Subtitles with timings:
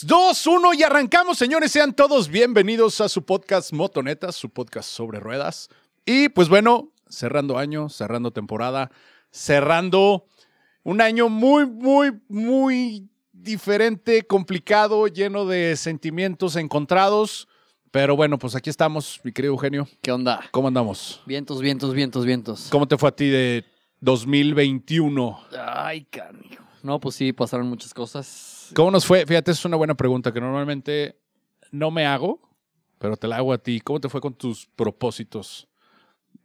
[0.00, 1.72] 3, 2, 1 y arrancamos, señores.
[1.72, 5.68] Sean todos bienvenidos a su podcast Motonetas, su podcast sobre ruedas.
[6.06, 8.90] Y pues bueno, cerrando año, cerrando temporada,
[9.30, 10.26] cerrando
[10.84, 17.46] un año muy, muy, muy diferente, complicado, lleno de sentimientos encontrados.
[17.90, 19.86] Pero bueno, pues aquí estamos, mi querido Eugenio.
[20.00, 20.40] ¿Qué onda?
[20.50, 21.20] ¿Cómo andamos?
[21.26, 22.68] Vientos, vientos, vientos, vientos.
[22.70, 23.66] ¿Cómo te fue a ti de
[24.00, 25.40] 2021?
[25.58, 26.64] Ay, canijo.
[26.82, 28.59] No, pues sí, pasaron muchas cosas.
[28.74, 29.26] ¿Cómo nos fue?
[29.26, 31.18] Fíjate, es una buena pregunta que normalmente
[31.72, 32.40] no me hago,
[32.98, 33.80] pero te la hago a ti.
[33.80, 35.68] ¿Cómo te fue con tus propósitos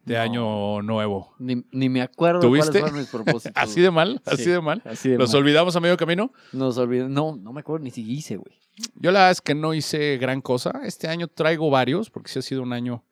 [0.04, 0.20] de No.
[0.20, 1.34] año nuevo?
[1.38, 2.80] Ni, ni me acuerdo ¿Tuviste?
[2.80, 3.52] cuáles fueron mis propósitos.
[3.62, 4.20] ¿Así de mal?
[4.24, 4.82] ¿Así Sí, de mal?
[4.84, 5.42] Así de ¿Los mal.
[5.42, 6.32] olvidamos a medio camino?
[6.52, 7.12] Nos olvidamos.
[7.12, 8.58] No, no me acuerdo ni si hice, güey.
[8.96, 10.80] Yo la verdad es que no hice gran cosa.
[10.84, 13.04] Este año traigo varios, porque sí ha sido un año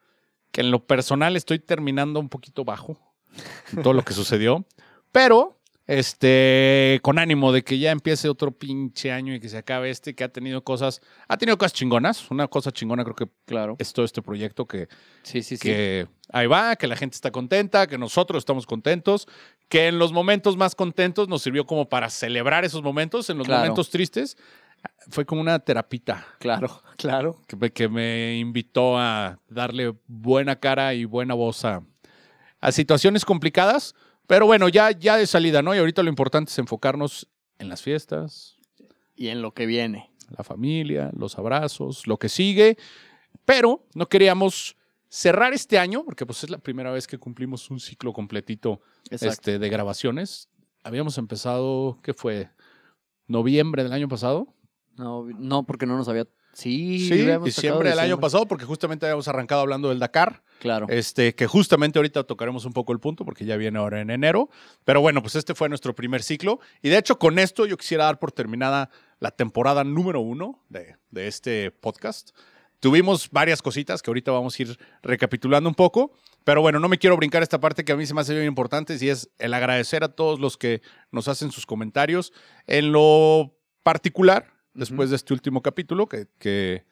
[0.52, 2.98] que en lo personal estoy terminando un poquito bajo
[3.82, 4.64] todo lo que sucedió.
[5.10, 9.90] Pero, este, con ánimo de que ya empiece otro pinche año y que se acabe
[9.90, 12.30] este, que ha tenido cosas, ha tenido cosas chingonas.
[12.30, 13.76] Una cosa chingona creo que Claro.
[13.78, 14.88] es todo este proyecto que,
[15.22, 15.62] Sí, sí, sí.
[15.62, 19.26] que ahí va, que la gente está contenta, que nosotros estamos contentos,
[19.68, 23.46] que en los momentos más contentos nos sirvió como para celebrar esos momentos, en los
[23.46, 23.62] Claro.
[23.62, 24.36] momentos tristes
[25.08, 27.40] fue como una terapita Claro, claro.
[27.46, 31.82] que me, que me invitó a darle buena cara y buena voz a,
[32.60, 33.94] a situaciones complicadas,
[34.26, 35.74] pero bueno, ya, ya de salida, ¿no?
[35.74, 38.56] Y ahorita lo importante es enfocarnos en las fiestas,
[39.16, 40.10] Y en lo que viene.
[40.36, 42.76] la familia, los abrazos, lo que sigue,
[43.44, 44.76] pero no queríamos
[45.08, 48.80] cerrar este año, porque pues es la primera vez que cumplimos un ciclo completito
[49.10, 50.48] este, de grabaciones.
[50.82, 52.50] Habíamos empezado, ¿qué fue?
[53.28, 54.52] ¿Noviembre del año pasado?
[54.96, 56.26] No, no, porque no nos había.
[56.54, 60.42] Sí, Sí, diciembre del año pasado, porque justamente habíamos arrancado hablando del Dakar.
[60.60, 60.86] Claro.
[60.88, 64.48] Este, que justamente ahorita tocaremos un poco el punto porque ya viene ahora en enero.
[64.84, 66.60] Pero bueno, pues este fue nuestro primer ciclo.
[66.80, 68.88] Y de hecho, con esto yo quisiera dar por terminada
[69.18, 72.30] la temporada número uno de, de este podcast.
[72.80, 76.12] Tuvimos varias cositas que ahorita vamos a ir recapitulando un poco.
[76.44, 78.46] Pero bueno, no me quiero brincar esta parte que a mí se me hace bien
[78.46, 82.32] importante y es el agradecer a todos los que nos hacen sus comentarios.
[82.66, 86.84] En lo particular, después de este último capítulo, que, que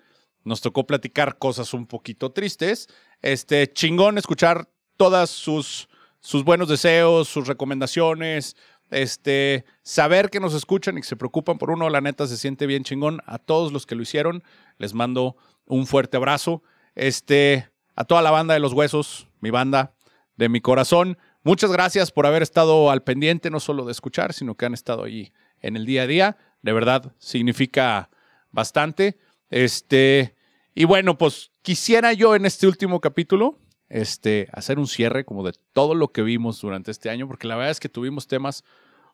[0.44, 2.88] nos tocó platicar cosas un poquito tristes.
[3.20, 5.88] Este, chingón escuchar todas sus,
[6.20, 8.56] sus buenos deseos, sus recomendaciones,
[8.90, 12.66] este, saber que nos escuchan y que se preocupan por uno, la neta se siente
[12.66, 13.20] bien chingón.
[13.26, 14.42] A todos los que lo hicieron,
[14.78, 16.62] les mando un fuerte abrazo.
[16.94, 19.94] Este, a toda la banda de los huesos, mi banda
[20.36, 24.56] de mi corazón, muchas gracias por haber estado al pendiente, no solo de escuchar, sino
[24.56, 26.36] que han estado ahí en el día a día.
[26.62, 28.08] De verdad, significa
[28.50, 29.18] bastante.
[29.50, 30.36] Este,
[30.74, 33.58] y bueno, pues quisiera yo en este último capítulo
[33.88, 37.56] este, hacer un cierre como de todo lo que vimos durante este año, porque la
[37.56, 38.64] verdad es que tuvimos temas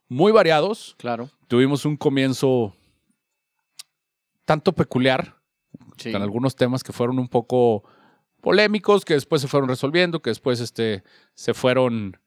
[0.08, 0.94] muy variados.
[0.98, 1.30] Claro.
[1.48, 2.74] Tuvimos un comienzo
[4.44, 5.36] tanto peculiar,
[5.96, 6.12] Sí.
[6.12, 7.82] con algunos temas que fueron un poco
[8.40, 11.02] polémicos, que después se fueron resolviendo, que después este,
[11.34, 12.18] se fueron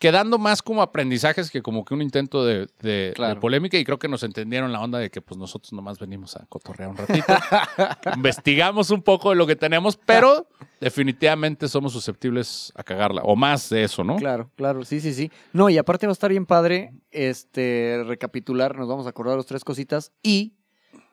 [0.00, 3.98] quedando más como aprendizajes que como que un intento de, de- de polémica y creo
[3.98, 7.32] que nos entendieron la onda de que pues nosotros nomás venimos a cotorrear un ratito.
[8.14, 10.46] Investigamos un poco de lo que tenemos, pero
[10.80, 14.16] definitivamente somos susceptibles a cagarla, o más de eso, ¿no?
[14.16, 15.30] Claro, claro, sí, sí, sí.
[15.52, 19.46] No, y aparte va a estar bien padre este recapitular, nos vamos a acordar los
[19.46, 20.54] tres cositas y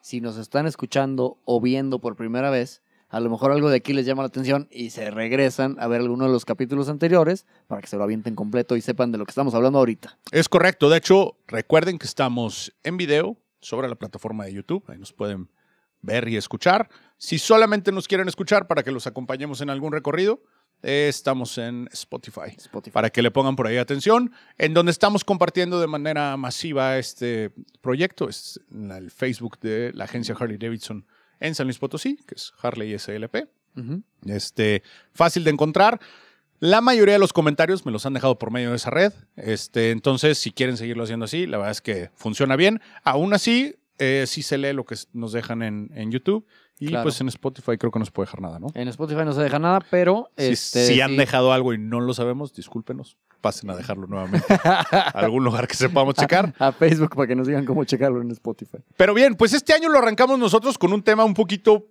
[0.02, 3.94] si nos están escuchando o viendo por primera vez, a lo mejor algo de aquí
[3.94, 7.82] les llama la atención y se regresan a ver alguno de los capítulos anteriores para
[7.82, 10.18] que se lo avienten completo y sepan de lo que estamos hablando ahorita.
[10.32, 10.90] Es correcto.
[10.90, 14.84] De hecho, recuerden que estamos en video sobre la plataforma de YouTube.
[14.88, 15.50] Ahí nos pueden
[16.02, 16.90] ver y escuchar.
[17.18, 20.42] Si solamente nos quieren escuchar para que los acompañemos en algún recorrido,
[20.84, 22.56] eh, estamos en Spotify.
[22.58, 22.94] Spotify.
[22.94, 24.32] Para que le pongan por ahí atención.
[24.58, 27.52] En donde estamos compartiendo de manera masiva este
[27.82, 31.08] proyecto es en el Facebook de la agencia Harley Davidson
[31.40, 33.48] en San Luis Potosí, que es Harley SLP.
[34.26, 36.00] Este, fácil de encontrar.
[36.60, 39.12] La mayoría de los comentarios me los han dejado por medio de esa red.
[39.36, 42.82] Este, entonces, si quieren seguirlo haciendo así, la verdad es que funciona bien.
[43.04, 46.46] Aún así, eh, sí se lee lo que nos dejan en, en YouTube.
[46.80, 47.04] Y Claro.
[47.04, 48.68] pues en Spotify creo que no se puede dejar nada, ¿no?
[48.74, 51.18] En Spotify no se deja nada, pero Si, este, si han sí.
[51.18, 53.18] dejado algo y no lo sabemos, discúlpenos.
[53.42, 54.80] Pasen a dejarlo nuevamente a
[55.14, 56.54] algún lugar que sepamos checar.
[56.60, 58.80] a Facebook para que nos digan cómo checarlo en Spotify.
[58.98, 61.86] Pero bien, pues este año lo arrancamos nosotros con un tema un poquito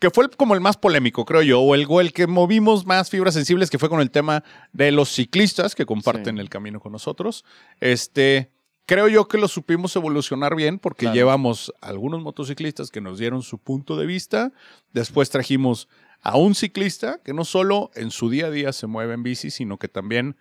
[0.00, 3.70] que fue como el más polémico, creo yo, o el, que movimos más fibras sensibles,
[3.70, 6.40] que fue con el tema de los ciclistas que comparten Sí.
[6.40, 7.44] el camino con nosotros.
[7.80, 8.50] Este,
[8.86, 11.14] creo yo que lo supimos evolucionar bien porque Claro.
[11.16, 14.52] llevamos algunos motociclistas que nos dieron su punto de vista,
[14.92, 15.88] después trajimos
[16.22, 19.50] a un ciclista que no solo en su día a día se mueve en bici,
[19.50, 20.36] sino que también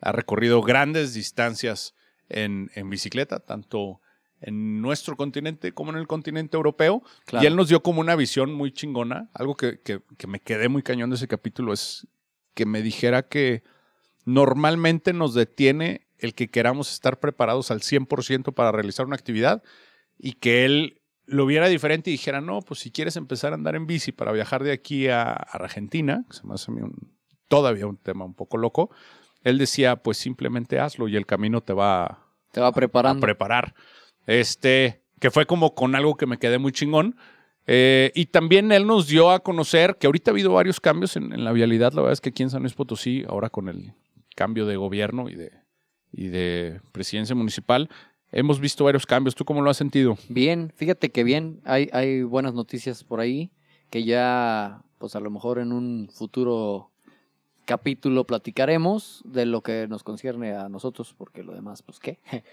[0.00, 1.94] ha recorrido grandes distancias
[2.28, 4.00] en, en bicicleta, tanto
[4.40, 7.02] en nuestro continente como en el continente europeo.
[7.24, 7.42] Claro.
[7.42, 9.28] Y él nos dio como una visión muy chingona.
[9.34, 12.06] Algo que, que- que me quedé muy cañón de ese capítulo es
[12.54, 13.64] que me dijera que
[14.24, 19.62] normalmente nos detiene el que queramos estar preparados al 100% para realizar una actividad
[20.18, 23.76] y que él lo viera diferente y dijera, no, pues si quieres empezar a andar
[23.76, 27.12] en bici para viajar de aquí a, a Argentina, que se me hace a un-
[27.48, 28.90] todavía un tema un poco loco,
[29.42, 33.20] él decía, pues simplemente hazlo y el camino te va a, Te va a preparando.
[33.20, 33.74] preparar.
[34.26, 37.16] Este, que fue como con algo que me quedé muy chingón.
[37.66, 41.32] Eh, y también él nos dio a conocer que ahorita ha habido varios cambios en,
[41.32, 41.92] en la vialidad.
[41.92, 43.92] La verdad es que aquí en San Luis Potosí, ahora con el
[44.34, 45.52] cambio de gobierno y de,
[46.12, 47.88] y de presidencia municipal,
[48.32, 49.34] hemos visto varios cambios.
[49.34, 50.16] ¿Tú cómo lo has sentido?
[50.28, 53.50] Bien, fíjate que bien, hay, hay buenas noticias por ahí,
[53.90, 56.90] que ya, pues a lo mejor en un futuro
[57.64, 62.18] capítulo platicaremos de lo que nos concierne a nosotros, porque lo demás, pues qué.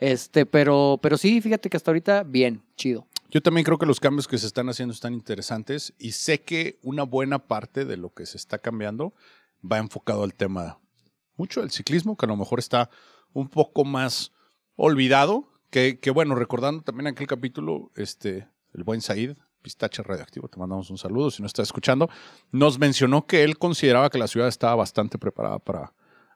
[0.00, 3.06] Este, pero, pero sí, fíjate que hasta ahorita, bien, chido.
[3.30, 6.80] Yo también creo que los cambios que se están haciendo están interesantes y sé que
[6.82, 9.14] una buena parte de lo que se está cambiando
[9.64, 10.80] va enfocado al tema
[11.42, 12.88] mucho del ciclismo, que a lo mejor está
[13.32, 14.30] un poco más
[14.76, 20.60] olvidado, que, que bueno, recordando también aquel capítulo, este, el buen Said, Pistache Radioactivo, te
[20.60, 22.08] mandamos un saludo si no estás escuchando,
[22.52, 25.92] nos mencionó que él consideraba que la ciudad estaba bastante preparada para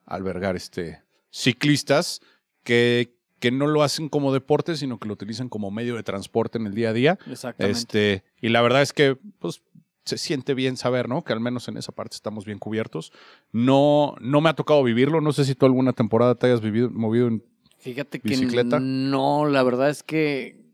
[0.07, 2.21] albergar este, ciclistas
[2.65, 6.59] que, que no lo hacen como deporte, sino que lo utilizan como medio de transporte
[6.59, 7.19] en el día a día.
[7.31, 7.79] Exactamente.
[7.79, 9.63] Este, y la verdad es que, pues,
[10.07, 11.25] se siente bien saber, ¿no?
[11.25, 13.13] Que al menos en esa parte estamos bien cubiertos.
[13.53, 15.21] No, no me ha tocado vivirlo.
[15.21, 17.45] No sé si tú alguna temporada te hayas vivido, movido en.
[17.79, 18.79] Fíjate que ¿Bicicleta?
[18.81, 20.65] no, la verdad es que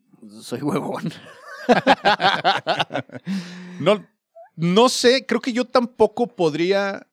[0.41, 1.11] soy huevón.
[3.81, 4.05] No,
[4.57, 7.07] no sé, creo que yo tampoco podría.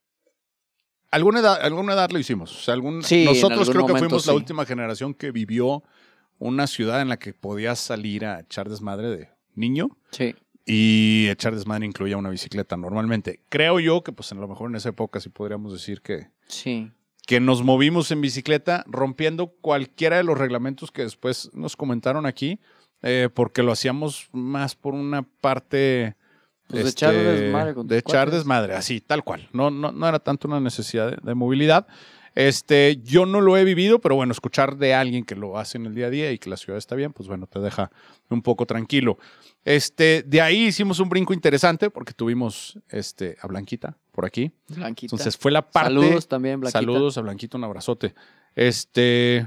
[1.11, 2.55] Alguna edad, alguna edad lo hicimos.
[2.55, 5.83] O sea, algún, Sí, en nosotros algún creo que fuimos la última generación que vivió
[6.37, 9.97] una ciudad en la que podías salir a echar desmadre de niño.
[10.11, 10.35] Sí.
[10.71, 13.41] Y echar desmadre incluía una bicicleta normalmente.
[13.49, 16.91] Creo yo que, pues, a lo mejor en esa época sí podríamos decir que, Sí.
[17.25, 22.59] que nos movimos en bicicleta rompiendo cualquiera de los reglamentos que después nos comentaron aquí,
[23.01, 26.15] eh, porque lo hacíamos más por una parte...
[26.67, 28.33] Pues de echar este, desmadre con de echar cuates.
[28.41, 29.49] desmadre, así, tal cual.
[29.53, 31.87] No, no, no era tanto una necesidad de, de movilidad.
[32.39, 35.87] Este, yo no lo he vivido, pero bueno, escuchar de alguien que lo hace en
[35.87, 37.91] el día a día y que la ciudad está bien, pues bueno, te deja
[38.29, 39.17] un poco tranquilo.
[39.65, 44.53] Este, de ahí hicimos un brinco interesante porque tuvimos este, a Blanquita por aquí.
[44.69, 45.13] Blanquita.
[45.13, 45.89] Entonces fue la parte.
[45.93, 46.79] Saludos también, Blanquita.
[46.79, 48.15] Saludos a Blanquito, un abrazote.
[48.55, 49.45] Este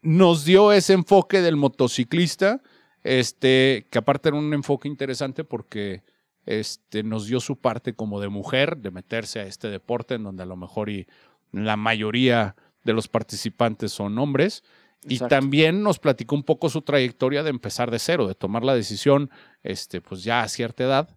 [0.00, 2.62] nos dio ese enfoque del motociclista,
[3.02, 6.02] este, que aparte era un enfoque interesante porque
[6.46, 10.42] este, nos dio su parte como de mujer, de meterse a este deporte en donde
[10.42, 11.06] a lo mejor y
[11.52, 14.62] la mayoría de los participantes son hombres.
[15.02, 18.74] Y también nos platicó un poco su trayectoria de empezar de cero, de tomar la
[18.74, 19.30] decisión,
[19.62, 21.16] este, pues ya a cierta edad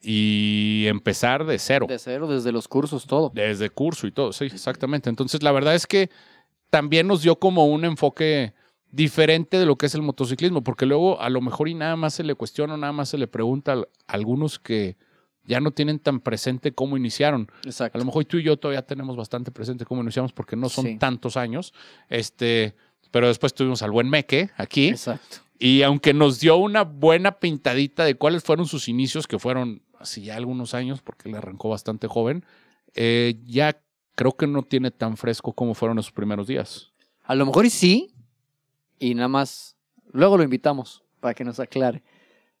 [0.00, 1.86] y empezar de cero.
[1.88, 3.32] De cero, desde los cursos, todo.
[3.34, 5.10] Desde curso y todo, sí, exactamente.
[5.10, 6.10] Entonces, la verdad es que
[6.70, 8.54] también nos dio como un enfoque
[8.90, 12.14] diferente de lo que es el motociclismo, porque luego a lo mejor y nada más
[12.14, 14.96] se le cuestiona, nada más se le pregunta a algunos que
[15.46, 17.48] ya no tienen tan presente cómo iniciaron.
[17.64, 17.96] Exacto.
[17.96, 20.86] A lo mejor tú y yo todavía tenemos bastante presente cómo iniciamos porque no son
[20.86, 20.96] Sí.
[20.98, 21.72] tantos años.
[22.08, 22.74] Este,
[23.10, 24.88] pero después tuvimos al buen Meque aquí.
[24.88, 25.38] Exacto.
[25.58, 30.22] Y aunque nos dio una buena pintadita de cuáles fueron sus inicios, que fueron así
[30.22, 32.44] ya algunos años, porque él arrancó bastante joven,
[32.94, 33.80] eh, ya
[34.14, 36.92] creo que no tiene tan fresco como fueron esos primeros días.
[37.22, 38.14] A lo mejor y sí,
[38.98, 39.76] y nada más.
[40.12, 42.02] Luego lo invitamos para que nos aclare.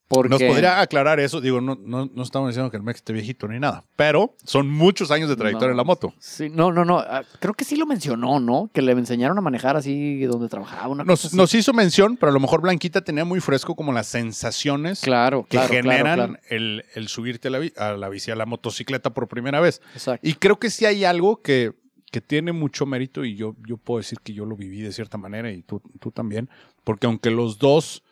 [0.06, 3.14] Porque Nos podría aclarar eso, digo, no, no, no estamos diciendo que el Mex esté
[3.14, 5.72] viejito ni nada, pero son muchos años de trayectoria No.
[5.72, 6.12] en la moto.
[6.18, 6.98] Sí, no, no, no.
[6.98, 8.70] ah, Creo que sí lo mencionó, ¿no?
[8.74, 10.88] Que le enseñaron a manejar así donde trabajaba.
[10.88, 11.36] Una cosa Nos, así.
[11.36, 15.44] nos hizo mención, pero a lo mejor Blanquita tenía muy fresco como las sensaciones Claro,
[15.44, 16.38] que claro, generan claro.
[16.50, 19.80] El, el subirte a la, a la bici, a la motocicleta por primera vez.
[19.94, 20.28] Exacto.
[20.28, 21.72] Y creo que sí hay algo que,
[22.12, 25.16] que tiene mucho mérito y yo, yo puedo decir que yo lo viví de cierta
[25.16, 26.50] manera y tú, tú también,
[26.84, 28.02] porque aunque los dos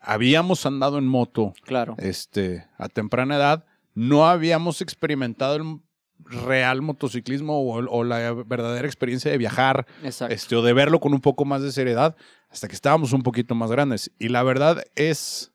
[0.00, 1.94] habíamos andado en moto Claro.
[1.98, 3.64] este, a temprana edad,
[3.94, 5.80] no habíamos experimentado el
[6.24, 10.34] real motociclismo o, o la verdadera experiencia de viajar Exacto.
[10.34, 12.16] este, o de verlo con un poco más de seriedad
[12.50, 14.10] hasta que estábamos un poquito más grandes.
[14.18, 15.52] Y la verdad es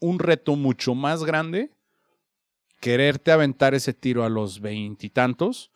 [0.00, 1.72] un reto mucho más grande
[2.80, 5.72] quererte aventar ese tiro a los veintitantos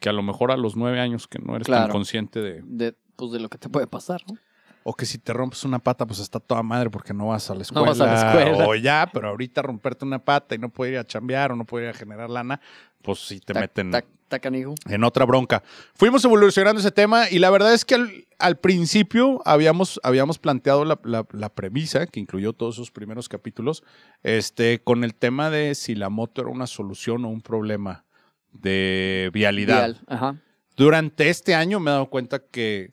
[0.00, 2.62] que a lo mejor a los nueve años que no eres tan consciente de...
[2.64, 4.36] De, pues de lo que te puede pasar, ¿no?
[4.82, 7.54] O que si te rompes una pata, pues está toda madre porque no vas a
[7.54, 7.86] la No escuela.
[7.88, 8.66] vas a la escuela.
[8.66, 11.64] O ya, pero ahorita romperte una pata y no poder ir a chambear o no
[11.66, 12.60] poder ir a generar lana,
[13.02, 14.74] pues sí te Tac, meten tac, tac, canijo.
[14.88, 15.62] en otra bronca.
[15.94, 20.84] Fuimos evolucionando ese tema y la verdad es que al, al principio habíamos, habíamos planteado
[20.86, 23.82] la, la- la premisa, que incluyó todos esos primeros capítulos,
[24.22, 28.04] este, con el tema de si la moto era una solución o un problema
[28.52, 29.76] de vialidad.
[29.88, 30.36] Vial, Ajá.
[30.76, 32.92] Durante este año me he dado cuenta que,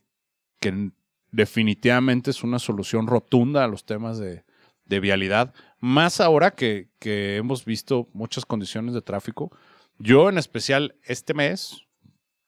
[0.60, 0.90] que
[1.32, 4.44] definitivamente es una solución rotunda a los temas de,
[4.86, 5.54] de vialidad.
[5.80, 9.52] Más ahora que, que hemos visto muchas condiciones de tráfico.
[10.00, 11.88] Yo en especial este mes,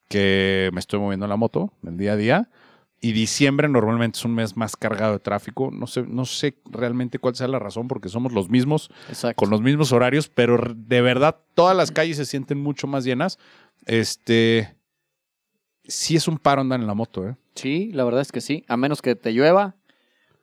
[0.07, 2.49] que me estoy moviendo en la moto el día a día,
[3.01, 5.69] y diciembre normalmente es un mes más cargado de tráfico.
[5.71, 9.35] No sé, no sé realmente cuál sea la razón, porque somos los mismos Exacto.
[9.37, 13.39] con los mismos horarios, pero de verdad todas las calles se sienten mucho más llenas.
[13.85, 14.75] Este
[15.89, 17.35] sí es un paro andar en la moto, ¿eh?
[17.55, 18.63] Sí, la verdad es que sí.
[18.67, 19.75] A menos que te llueva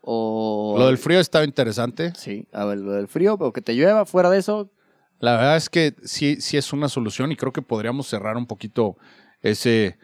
[0.02, 0.76] o...
[0.78, 2.12] Lo del frío estaba interesante.
[2.14, 4.04] Sí, a ver, lo del frío o que te llueva.
[4.04, 4.70] Fuera de eso,
[5.18, 8.46] La verdad es que sí, sí es una solución y creo que podríamos cerrar un
[8.46, 8.96] poquito
[9.40, 9.98] ese,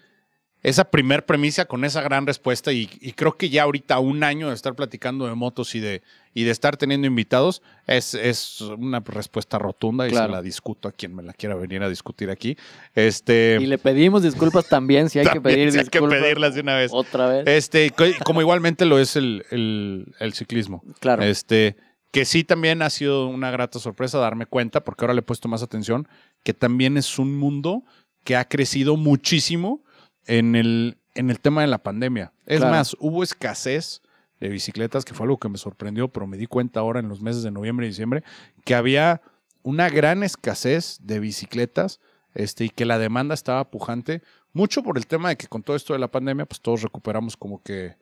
[0.63, 4.49] esa primer premisa con esa gran respuesta y, y creo que ya ahorita un año
[4.49, 6.03] de estar platicando de motos y de,
[6.35, 10.27] y de estar teniendo invitados es, es una respuesta rotunda y Claro.
[10.29, 12.57] se la discuto a quien me la quiera venir a discutir aquí.
[12.95, 16.21] Este, y le pedimos disculpas también si hay que pedir sí hay que disculpas.
[16.21, 16.91] pedirlas de una vez.
[16.95, 17.47] Otra vez.
[17.47, 20.83] Este, co- como igualmente lo es el, el- el ciclismo.
[21.01, 21.23] claro.
[21.23, 21.77] Este,
[22.11, 25.49] que sí también ha sido una grata sorpresa darme cuenta, porque ahora le he puesto
[25.49, 26.07] más atención,
[26.45, 27.85] que también es un mundo
[28.25, 29.83] que ha crecido muchísimo
[30.27, 32.33] en el, en el tema de la pandemia.
[32.47, 32.75] Es Claro.
[32.75, 34.03] más, hubo escasez
[34.43, 37.23] de bicicletas, que fue algo que me sorprendió, pero me di cuenta ahora en los
[37.23, 38.25] meses de noviembre y diciembre,
[38.65, 39.23] que había
[39.63, 42.01] una gran escasez de bicicletas
[42.35, 44.21] este, y que la demanda estaba pujante,
[44.53, 47.37] mucho por el tema de que con todo esto de la pandemia, pues todos recuperamos
[47.37, 47.95] como que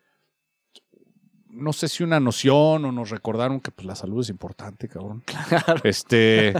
[1.50, 5.22] no sé si una noción o nos recordaron que pues la salud es importante, cabrón.
[5.84, 6.54] Este,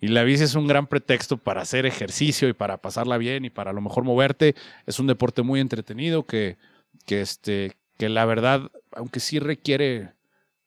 [0.00, 3.50] y la bici es un gran pretexto para hacer ejercicio y para pasarla bien y
[3.50, 4.54] para a lo mejor moverte.
[4.86, 6.56] Es un deporte muy entretenido que,
[7.04, 10.12] que este, que la verdad, aunque sí requiere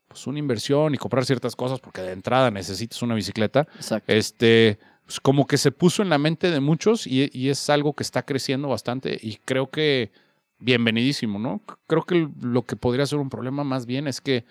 [0.07, 4.11] pues una inversión y comprar ciertas cosas porque de entrada necesitas una bicicleta, Exacto.
[4.11, 7.93] este, pues como que se puso en la mente de muchos y, y es algo
[7.93, 10.11] que está creciendo bastante y creo que
[10.59, 11.61] bienvenidísimo, ¿no?
[11.87, 14.45] Creo que lo que podría ser un problema más bien es que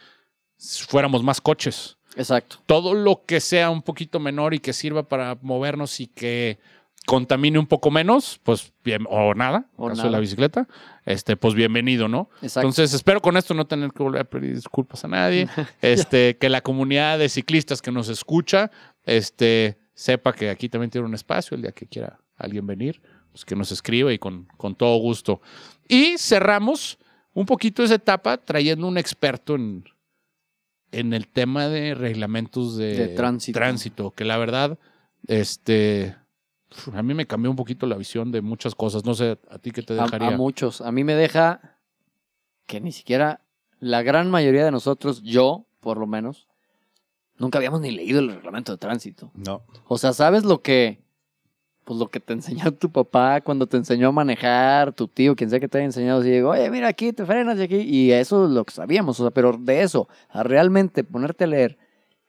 [0.58, 1.96] fuéramos más coches.
[2.16, 2.58] Exacto.
[2.66, 6.58] Todo lo que sea un poquito menor y que sirva para movernos y que
[7.04, 10.66] contamine un poco menos, pues bien, o nada, O caso de la bicicleta,
[11.04, 12.30] este, pues bienvenido, ¿no?
[12.42, 12.68] Exacto.
[12.68, 15.48] Entonces, espero con esto no tener que volver a pedir disculpas a nadie.
[15.82, 18.70] Este, que la comunidad de ciclistas que nos escucha,
[19.04, 23.00] este, sepa que aquí también tiene un espacio el día que quiera alguien venir,
[23.30, 25.40] pues que nos escriba y con, con todo gusto.
[25.88, 26.98] Y cerramos
[27.32, 29.84] un poquito esa etapa trayendo un experto en,
[30.90, 33.58] en el tema de reglamentos de, De tránsito.
[33.58, 34.78] tránsito, que la verdad,
[35.28, 36.16] este,
[36.92, 39.04] a mí me cambió un poquito la visión de muchas cosas.
[39.04, 40.28] No sé, a ti qué te dejaría.
[40.28, 40.80] a muchos.
[40.80, 41.78] A mí me deja
[42.66, 43.40] que ni siquiera
[43.78, 46.48] la gran mayoría de nosotros, yo por lo menos,
[47.38, 49.30] nunca habíamos ni leído el reglamento de tránsito.
[49.34, 49.62] no.
[49.86, 51.06] O sea, ¿sabes lo que
[51.86, 55.48] pues lo que te enseñó tu papá cuando te enseñó a manejar, tu tío, quien
[55.48, 58.10] sea que te haya enseñado, si llegó, oye, mira aquí, te frenas y aquí, y
[58.10, 61.78] eso es lo que sabíamos, o sea, pero de eso, a realmente ponerte a leer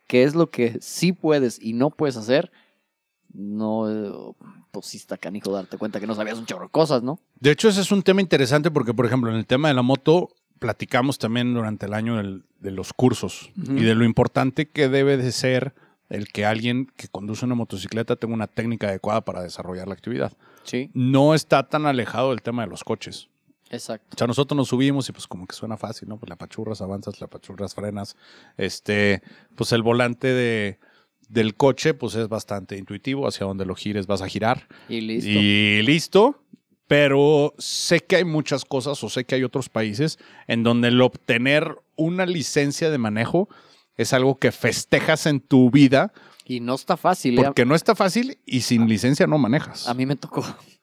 [0.06, 2.52] qué es lo que sí puedes y no puedes hacer,
[3.38, 4.36] no, eh,
[4.72, 7.20] pues sí está canijo darte cuenta que no sabías un chorro de cosas, ¿no?
[7.40, 9.84] De hecho, ese es un tema interesante porque, por ejemplo, en el tema de la
[9.84, 10.30] moto,
[10.60, 15.16] platicamos también durante el año del- de los cursos y de lo importante que debe
[15.18, 15.76] de ser
[16.10, 20.34] el que alguien que conduce una motocicleta tenga una técnica adecuada para desarrollar la actividad.
[20.64, 23.30] Sí, No está tan alejado del tema de los coches.
[23.70, 24.08] exacto.
[24.16, 26.18] O sea, nosotros nos subimos y pues como que suena fácil, ¿no?
[26.18, 28.16] Pues la pachurras avanzas, la pachurras frenas.
[28.58, 29.22] Este,
[29.56, 30.80] pues el volante de,
[31.30, 34.68] del coche pues es bastante intuitivo, hacia donde lo gires vas a girar.
[34.90, 35.30] Y listo.
[35.30, 36.44] Y listo.
[36.88, 41.02] Pero sé que hay muchas cosas o sé que hay otros países en donde el
[41.02, 43.50] obtener una licencia de manejo
[43.98, 46.14] es algo que festejas en tu vida
[46.46, 47.44] Y no está fácil, ¿eh?
[47.44, 49.90] porque no está fácil y sin licencia no manejas.
[49.90, 50.46] A mí me tocó.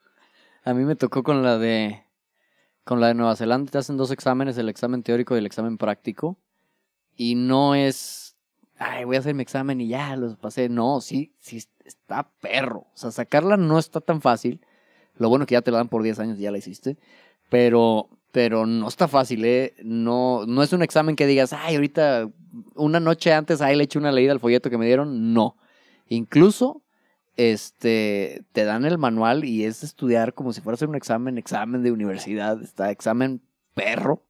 [0.64, 2.02] A mí me tocó con la de.
[2.84, 5.78] Con la de Nueva Zelanda te hacen dos exámenes, el examen teórico y el examen
[5.78, 6.38] práctico.
[7.16, 8.23] Y no es.
[9.04, 10.68] Voy a hacer mi examen y ya los pasé.
[10.68, 12.86] No, sí, sí está perro.
[12.94, 14.60] O sea, sacarla no está tan fácil.
[15.16, 16.96] Lo bueno que ya te la dan por 10 años y ya la hiciste.
[17.48, 19.74] Pero, pero no está fácil, ¿eh?
[19.82, 22.28] No, no es un examen que digas, ay, ahorita,
[22.74, 25.32] una noche antes, ahí le eché una leída al folleto que me dieron.
[25.32, 25.56] No.
[26.08, 26.82] Incluso
[27.36, 31.82] este, te dan el manual y es estudiar como si fuera hacer un examen, examen
[31.82, 33.42] de universidad, está examen
[33.74, 34.22] perro,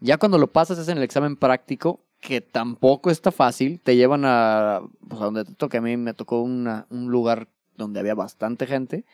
[0.00, 3.80] Ya cuando lo pasas es en el examen práctico, que tampoco está fácil.
[3.80, 5.76] Te llevan a, pues, a donde te toque.
[5.76, 9.04] A mí me tocó un lugar donde había bastante gente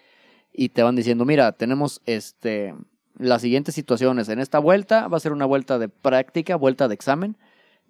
[0.52, 2.74] y te van diciendo, mira, tenemos este
[3.16, 4.28] las siguientes situaciones.
[4.28, 7.36] En esta vuelta va a ser una vuelta de práctica, vuelta de examen.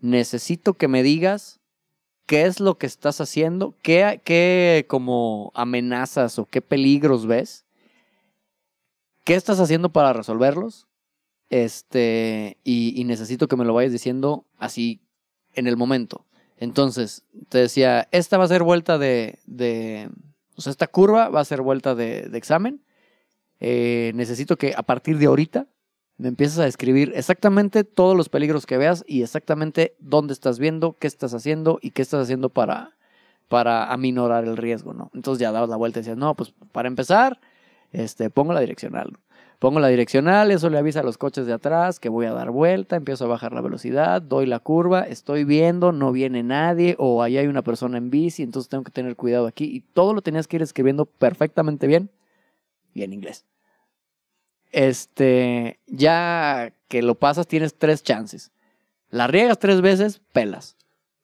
[0.00, 1.60] Necesito que me digas
[2.26, 7.66] qué es lo que estás haciendo, qué, qué como amenazas o qué peligros ves,
[9.24, 10.86] qué estás haciendo para resolverlos.
[11.50, 15.00] Este, y necesito que me lo vayas diciendo así
[15.54, 16.26] en el momento.
[16.56, 19.38] Entonces, te decía, esta va a ser vuelta de,
[20.56, 22.82] o sea, esta curva va a ser vuelta de, de examen.
[23.60, 25.66] Eh, necesito que a partir de ahorita
[26.16, 30.96] me empieces a describir exactamente todos los peligros que veas y exactamente dónde estás viendo,
[30.98, 32.96] qué estás haciendo y qué estás haciendo para,
[33.48, 35.10] para aminorar el riesgo, ¿no?
[35.14, 37.40] Entonces ya dabas la vuelta y decías, no, pues para empezar,
[37.92, 39.16] este, pongo la direccional.
[39.58, 42.50] Pongo la direccional, eso le avisa a los coches de atrás que voy a dar
[42.50, 47.24] vuelta, empiezo a bajar la velocidad, doy la curva, estoy viendo, no viene nadie o
[47.24, 50.22] ahí hay una persona en bici, entonces tengo que tener cuidado aquí y todo lo
[50.22, 52.08] tenías que ir escribiendo perfectamente bien
[52.94, 53.46] y en inglés.
[54.70, 58.52] Este, ya que lo pasas tienes tres chances.
[59.10, 60.76] La riegas tres veces, pelas.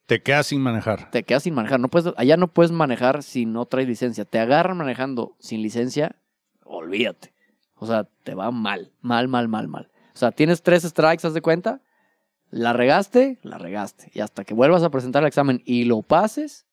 [0.07, 1.11] Te quedas sin manejar.
[1.11, 1.79] Te quedas sin manejar.
[1.79, 4.25] No puedes, allá no puedes manejar si no traes licencia.
[4.25, 6.17] Te agarran manejando sin licencia,
[6.65, 7.34] olvídate.
[7.77, 9.91] O sea, te va mal, mal, mal, mal, mal.
[10.15, 11.81] O sea, tienes tres strikes, haz de cuenta.
[12.51, 14.11] La regaste, la regaste.
[14.15, 16.67] Y hasta que vuelvas a presentar el examen y lo pases,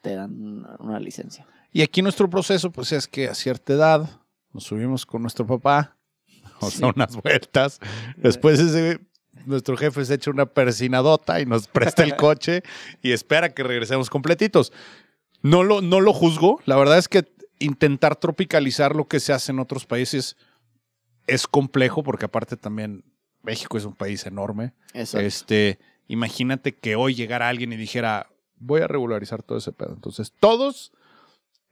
[0.00, 1.46] te dan una, licencia.
[1.72, 4.20] Y aquí nuestro proceso, pues es que a cierta edad
[4.52, 5.96] nos subimos con nuestro papá,
[6.60, 6.92] o sea, Sí.
[6.96, 7.78] unas vueltas.
[8.16, 8.98] Después ese,
[9.46, 12.62] nuestro jefe se echa una persinadota y nos presta el coche
[13.00, 14.72] y espera que regresemos completitos.
[15.42, 16.60] No lo, no lo juzgo.
[16.64, 17.24] La verdad es que
[17.60, 20.36] intentar tropicalizar lo que se hace en otros países
[21.28, 23.04] es complejo porque aparte también
[23.42, 24.72] México es un país enorme.
[24.94, 25.20] Eso.
[25.20, 29.92] Este, imagínate que hoy llegara alguien y dijera, voy a regularizar todo ese pedo.
[29.92, 30.92] Entonces, todos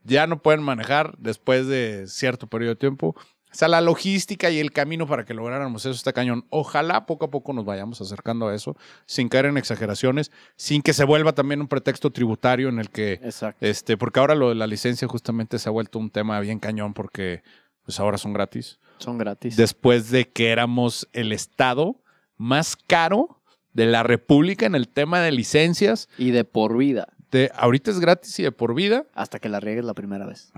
[0.03, 3.15] ya no pueden manejar después de cierto periodo de tiempo.
[3.49, 6.45] O sea, la logística y el camino para que lográramos eso está cañón.
[6.49, 10.93] Ojalá poco a poco nos vayamos acercando a eso, sin caer en exageraciones, sin que
[10.93, 13.65] se vuelva también un pretexto tributario en el que, Exacto.
[13.65, 16.93] este, porque ahora lo de la licencia justamente se ha vuelto un tema bien cañón
[16.93, 17.41] porque
[17.83, 19.55] pues ahora son gratis Son gratis.
[19.57, 22.01] después de que éramos el estado
[22.37, 23.41] más caro
[23.73, 26.09] de la República en el tema de licencias.
[26.17, 27.07] Y de por vida.
[27.31, 29.05] De, ahorita es gratis y de por vida.
[29.13, 30.51] Hasta que la riegues la primera vez.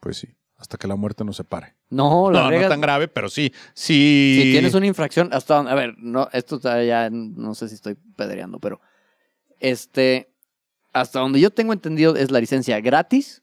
[0.00, 1.74] Pues sí, hasta que la muerte nos separe.
[1.90, 3.52] No, la No, no riegas- tan grave, pero sí.
[3.74, 4.40] Sí.
[4.42, 7.74] Si tienes una infracción, hasta donde- a ver, no, esto está ya, no sé si
[7.76, 8.80] estoy pedreando, pero
[9.60, 10.32] este,
[10.92, 13.41] hasta donde yo tengo entendido es la licencia gratis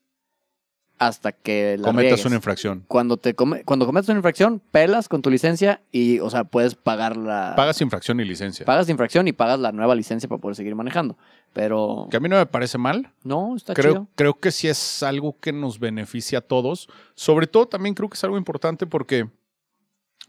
[1.00, 2.26] hasta que la cometas riegues.
[2.26, 2.84] una infracción.
[2.88, 6.76] Cuando te come- cuando cometes una infracción, pelas con tu licencia y, o sea, puedes
[6.76, 8.66] pagar la Pagas infracción y licencia.
[8.66, 11.18] pagas infracción y pagas la nueva licencia para poder seguir manejando.
[11.54, 13.12] Pero que a mí no me parece mal.
[13.24, 14.08] no, está Creo, chido.
[14.16, 16.90] creo que sí es algo que nos beneficia a todos.
[17.16, 19.28] Sobre todo también creo que es algo importante porque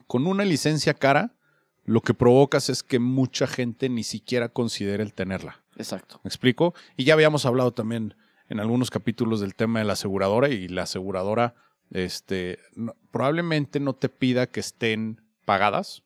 [0.06, 1.34] con una licencia cara,
[1.84, 5.62] lo que provocas es que mucha gente ni siquiera considere el tenerla.
[5.76, 6.20] Exacto.
[6.24, 6.74] ¿Me explico?
[6.96, 8.14] Y ya habíamos hablado también
[8.50, 11.54] en algunos capítulos del tema de la aseguradora y la aseguradora
[11.90, 16.02] este, no- probablemente no te pida que estén pagadas,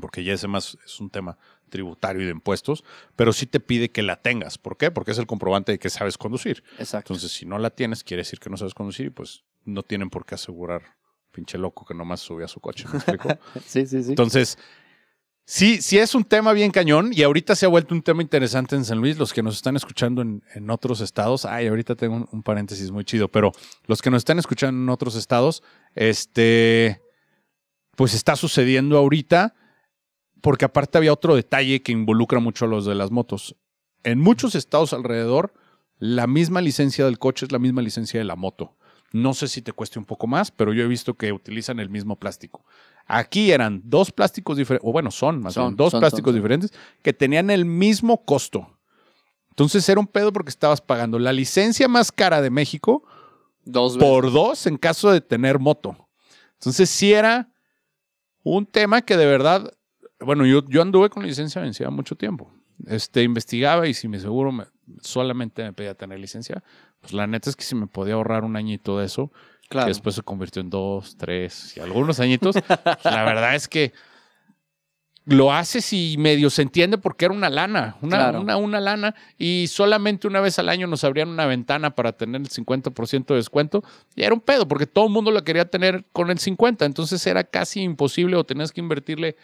[0.00, 1.36] porque ya ese más es un tema
[1.68, 2.82] tributario y de impuestos,
[3.16, 4.56] pero sí te pide que la tengas.
[4.56, 4.90] ¿Por qué?
[4.90, 6.62] Porque es el comprobante de que sabes conducir.
[6.78, 7.12] Exacto.
[7.12, 10.08] Entonces, si no la tienes, quiere decir que no sabes conducir y pues no tienen
[10.08, 10.82] por qué asegurar
[11.32, 12.86] pinche loco que nomás sube a su coche.
[12.90, 13.28] ¿Me explico?
[13.66, 14.10] sí, sí, sí.
[14.10, 14.56] Entonces,
[15.44, 18.76] sí, sí es un tema bien cañón y ahorita se ha vuelto un tema interesante
[18.76, 19.18] en San Luis.
[19.18, 22.90] Los que nos están escuchando en, en otros estados, ay, ahorita tengo un, un paréntesis
[22.90, 23.52] muy chido, pero
[23.86, 25.62] los que nos están escuchando en otros estados,
[25.94, 27.00] este,
[27.96, 29.54] pues está sucediendo ahorita
[30.40, 33.56] porque aparte había otro detalle que involucra mucho a los de las motos.
[34.02, 35.54] En muchos estados alrededor,
[35.98, 38.76] la misma licencia del coche es la misma licencia de la moto.
[39.12, 41.88] No sé si te cueste un poco más, pero yo he visto que utilizan el
[41.88, 42.66] mismo plástico.
[43.06, 46.36] Aquí eran dos plásticos diferentes, o bueno, son más Son, bien, dos son, plásticos son,
[46.36, 48.78] diferentes que tenían el mismo costo.
[49.50, 53.04] Entonces era un pedo porque estabas pagando la licencia más cara de México
[53.64, 56.08] Dos por dos en caso de tener moto.
[56.54, 57.50] Entonces sí era
[58.42, 59.72] un tema que de verdad,
[60.20, 62.50] bueno, yo, yo anduve con licencia vencida mucho tiempo.
[62.86, 64.66] Este, investigaba y si mi seguro me-
[65.00, 66.62] solamente me pedía tener licencia,
[67.00, 69.30] pues la neta es que si me podía ahorrar un añito de eso,
[69.68, 69.86] Claro.
[69.86, 73.92] que después se convirtió en dos, tres y algunos añitos, pues, la verdad es que
[75.26, 78.40] lo haces y medio se entiende porque era una lana, una, Claro.
[78.42, 82.42] una, una lana, y solamente una vez al año nos abrían una ventana para tener
[82.42, 83.82] el 50% de descuento,
[84.14, 87.26] y era un pedo, porque todo el mundo lo quería tener con el 50%, entonces
[87.26, 89.36] era casi imposible o tenías que invertirle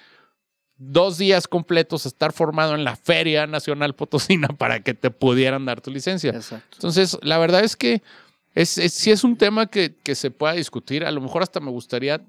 [0.76, 5.64] dos días completos a estar formado en la Feria Nacional Potosina para que te pudieran
[5.64, 6.30] dar tu licencia.
[6.32, 6.76] Exacto.
[6.76, 8.02] Entonces, la verdad es que
[8.54, 11.04] es, es- sí es un tema que, que se pueda discutir.
[11.04, 12.20] A lo mejor hasta me gustaría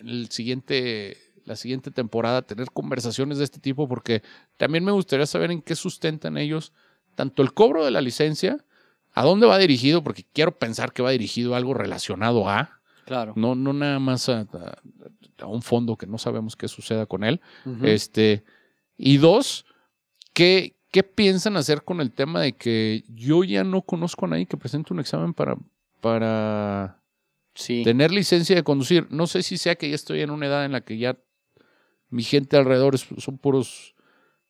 [0.00, 4.22] el siguiente, la siguiente temporada tener conversaciones de este tipo, porque
[4.56, 6.72] también me gustaría saber en qué sustentan ellos
[7.14, 8.64] tanto el cobro de la licencia,
[9.12, 13.32] a dónde va dirigido, porque quiero pensar que va dirigido a algo relacionado a, Claro.
[13.36, 14.78] no, no nada más a, a-
[15.40, 17.40] a un fondo que no sabemos qué suceda con él.
[17.82, 18.44] Este,
[18.96, 19.64] y dos,
[20.32, 24.46] ¿qué, ¿qué piensan hacer con el tema de que yo ya no conozco a nadie
[24.46, 25.56] que presente un examen para,
[26.00, 27.00] para
[27.54, 27.82] sí.
[27.84, 29.06] tener licencia de conducir?
[29.10, 31.18] No sé si sea que ya estoy en una edad en la que ya
[32.10, 33.94] mi gente alrededor es- son puros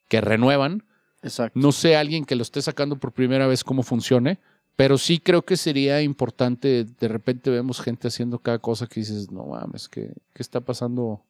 [0.09, 0.85] que renuevan.
[1.23, 1.59] Exacto.
[1.59, 4.39] No sé alguien que lo esté sacando por primera vez cómo funcione,
[4.77, 6.85] pero sí creo que sería importante.
[6.85, 11.25] De repente vemos gente haciendo cada cosa que dices, no mames, ¿qué, qué está pasando?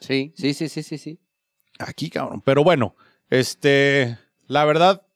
[0.00, 1.18] Sí, sí, sí, sí, sí, sí.
[1.78, 2.40] Aquí, cabrón.
[2.44, 2.96] Pero bueno,
[3.30, 5.06] este, la verdad,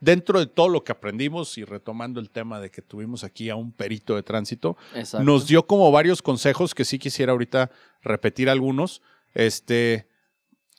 [0.00, 3.56] dentro de todo lo que aprendimos y retomando el tema de que tuvimos aquí a
[3.56, 5.24] un perito de tránsito, Exacto.
[5.24, 7.70] nos dio como varios consejos que sí quisiera ahorita
[8.02, 9.02] repetir algunos,
[9.34, 10.08] este,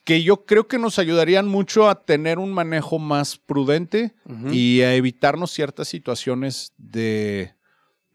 [0.04, 4.14] que yo creo que nos ayudarían mucho a tener un manejo más prudente
[4.50, 7.54] y a evitarnos ciertas situaciones de,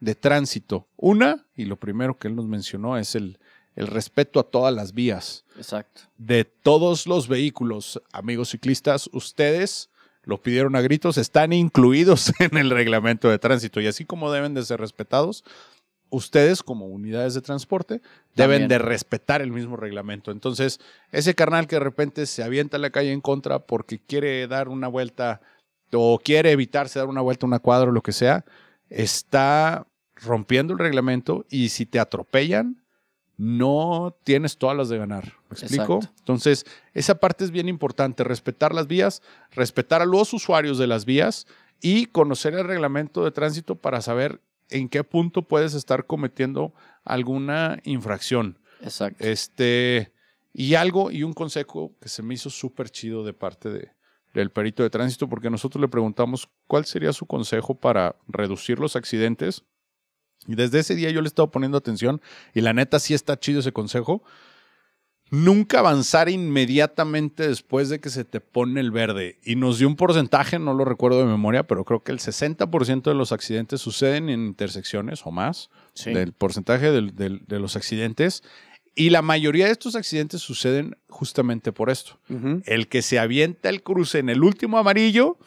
[0.01, 0.89] de tránsito.
[0.97, 3.39] Una, y lo primero que él nos mencionó, es el,
[3.77, 6.01] el respeto a todas las vías Exacto.
[6.17, 9.91] de todos los vehículos, amigos ciclistas, ustedes
[10.23, 14.55] lo pidieron a gritos, están incluidos en el reglamento de tránsito y así como deben
[14.55, 15.43] de ser respetados,
[16.09, 18.01] ustedes como unidades de transporte
[18.35, 18.67] deben También.
[18.67, 20.31] de respetar el mismo reglamento.
[20.31, 20.79] Entonces,
[21.11, 24.69] ese carnal que de repente se avienta a la calle en contra porque quiere dar
[24.69, 25.41] una vuelta
[25.93, 28.43] o quiere evitarse dar una vuelta a una cuadra o lo que sea,
[28.89, 29.85] está
[30.15, 32.81] rompiendo el reglamento y si te atropellan,
[33.37, 35.33] no tienes todas las de ganar.
[35.49, 35.95] ¿Me explico?
[35.97, 36.15] Exacto.
[36.19, 39.21] Entonces, esa parte es bien importante, respetar las vías,
[39.51, 41.47] respetar a los usuarios de las vías
[41.79, 46.73] y conocer el reglamento de tránsito para saber en qué punto puedes estar cometiendo
[47.05, 48.59] alguna infracción.
[48.81, 49.23] Exacto.
[49.23, 50.11] Este,
[50.51, 53.91] y algo y un consejo que se me hizo súper chido de parte de,
[54.33, 58.95] del perito de tránsito, porque nosotros le preguntamos cuál sería su consejo para reducir los
[58.95, 59.63] accidentes.
[60.47, 62.21] Y desde ese día yo le he estado poniendo atención
[62.53, 64.23] y la neta sí está chido ese consejo.
[65.29, 69.39] Nunca avanzar inmediatamente después de que se te pone el verde.
[69.43, 73.09] Y nos dio un porcentaje, no lo recuerdo de memoria, pero creo que el 60%
[73.09, 76.13] de los accidentes suceden en intersecciones o más Sí.
[76.13, 78.41] del porcentaje del- del- de los accidentes.
[78.95, 82.19] Y la mayoría de estos accidentes suceden justamente por esto.
[82.65, 85.37] El que se avienta el cruce en el último amarillo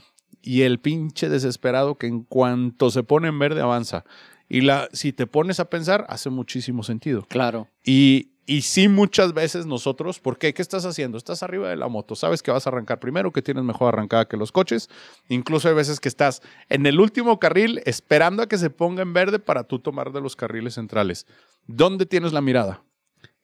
[0.43, 4.05] y el pinche desesperado que en cuanto se pone en verde avanza.
[4.51, 7.25] Y la, si te pones a pensar, hace muchísimo sentido.
[7.29, 7.69] Claro.
[7.85, 10.53] Y, y sí, muchas veces nosotros, ¿por qué?
[10.53, 11.17] ¿Qué estás haciendo?
[11.17, 14.27] Estás arriba de la moto, sabes que vas a arrancar primero, que tienes mejor arrancada
[14.27, 14.91] que los coches.
[15.29, 19.13] Incluso hay veces que estás en el último carril esperando a que se ponga en
[19.13, 21.29] verde para tú tomar de los carriles centrales.
[21.69, 22.83] ¿Dónde tienes la mirada?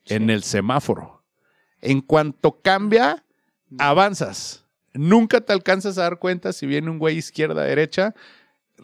[0.06, 1.22] En el semáforo.
[1.82, 3.24] En cuanto cambia,
[3.78, 4.64] avanzas.
[4.92, 8.12] Nunca te alcanzas a dar cuenta si viene un güey izquierda-derecha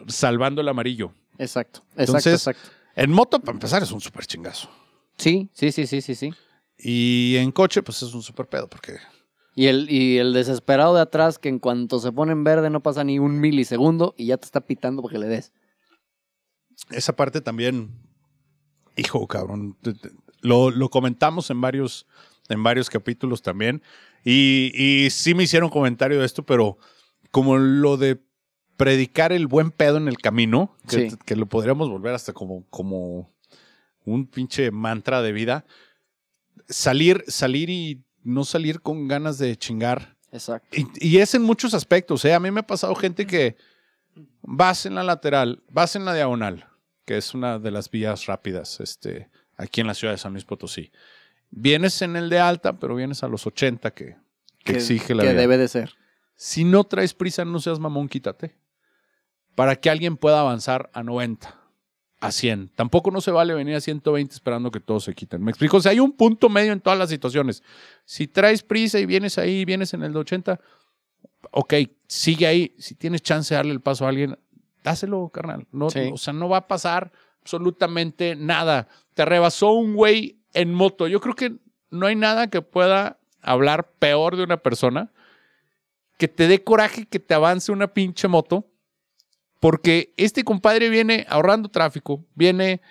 [0.07, 1.13] salvando el amarillo.
[1.37, 1.79] Exacto.
[1.91, 2.01] Exacto.
[2.01, 2.69] Entonces- exacto.
[2.95, 4.69] En moto, para empezar, es un súper chingazo.
[5.17, 6.31] Sí, sí, sí, sí, sí, sí.
[6.77, 8.97] Y en coche, pues es un súper pedo, porque
[9.55, 12.81] Y el, y el desesperado de atrás que en cuanto se pone en verde no
[12.83, 15.51] pasa ni un milisegundo y ya te está pitando porque le des.
[16.91, 17.91] esa parte también,
[18.95, 19.77] hijo, cabrón,
[20.41, 22.05] lo, lo comentamos en varios,
[22.49, 23.81] en varios capítulos también.
[24.23, 26.77] Y, y sí me hicieron comentario de esto, pero
[27.31, 28.21] como lo de
[28.83, 31.17] predicar el buen pedo en el camino, que, Sí.
[31.25, 33.31] que lo podríamos volver hasta como, como
[34.03, 35.65] un pinche mantra de vida.
[36.67, 40.17] Salir, salir y no salir con ganas de chingar.
[40.33, 40.67] Exacto.
[40.77, 42.25] Y, y es en muchos aspectos.
[42.25, 42.33] ¿eh?
[42.33, 43.55] A mí me ha pasado gente que
[44.41, 46.67] vas en la lateral, vas en la diagonal,
[47.05, 50.43] que es una de las vías rápidas este, aquí en la ciudad de San Luis
[50.45, 50.91] Potosí.
[51.51, 54.17] Vienes en el de alta, pero vienes a los 80 que,
[54.65, 55.39] que exige la que vía.
[55.39, 55.93] debe de ser.
[56.35, 58.55] Si no traes prisa, no seas mamón, quítate.
[59.55, 61.55] Para que alguien pueda avanzar a 90,
[62.19, 62.69] a 100.
[62.75, 65.43] Tampoco no se vale venir a 120 esperando que todos se quiten.
[65.43, 65.77] Me explico.
[65.77, 67.61] O sea, hay un punto medio en todas las situaciones.
[68.05, 70.59] Si traes prisa y vienes ahí, vienes en el de 80,
[71.51, 71.73] ok,
[72.07, 72.75] sigue ahí.
[72.79, 74.37] Si tienes chance de darle el paso a alguien,
[74.83, 75.67] dáselo, carnal.
[75.71, 76.09] No, Sí.
[76.13, 77.11] O sea, no va a pasar
[77.41, 78.87] absolutamente nada.
[79.13, 81.07] Te rebasó un güey en moto.
[81.07, 81.57] Yo creo que
[81.89, 85.11] no hay nada que pueda hablar peor de una persona
[86.17, 88.65] que te dé coraje que te avance una pinche moto.
[89.63, 92.81] Porque este compadre viene ahorrando tráfico, viene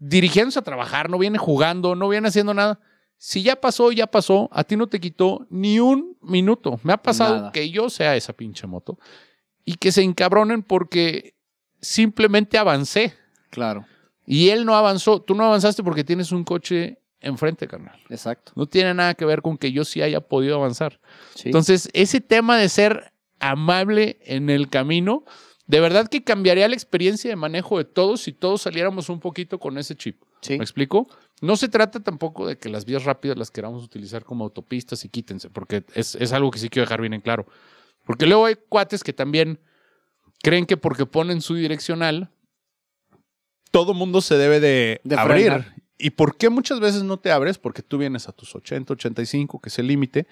[0.00, 2.80] dirigiéndose a trabajar, no viene jugando, no viene haciendo nada.
[3.16, 4.48] Si ya pasó, ya pasó.
[4.52, 6.80] A ti no te quitó ni un minuto.
[6.82, 7.52] Me ha pasado Nada.
[7.52, 8.98] que yo sea esa pinche moto
[9.64, 11.36] y que se encabronen porque
[11.80, 13.14] simplemente avancé.
[13.50, 13.86] Claro,
[14.26, 15.22] Y él no avanzó.
[15.22, 18.00] Tú no avanzaste porque tienes un coche enfrente, carnal.
[18.10, 18.50] exacto.
[18.56, 20.98] No tiene nada que ver con que yo sí haya podido avanzar.
[21.36, 21.50] Sí.
[21.50, 25.24] Entonces, ese tema de ser amable en el camino,
[25.68, 29.60] de verdad que cambiaría la experiencia de manejo de todos si todos saliéramos un poquito
[29.60, 30.20] con ese chip.
[30.40, 30.58] sí.
[30.58, 31.06] ¿Me explico?
[31.40, 35.08] No se trata tampoco de que las vías rápidas las queramos utilizar como autopistas y
[35.08, 37.46] quítense, porque es, es algo que sí quiero dejar bien en claro.
[38.04, 39.60] Porque luego hay cuates que también
[40.42, 42.30] creen que porque ponen su direccional,
[43.70, 45.66] todo mundo se debe de, De abrir.
[45.98, 47.58] ¿Y por qué muchas veces no te abres?
[47.58, 50.26] Porque tú vienes a tus 80, 85, que es el límite.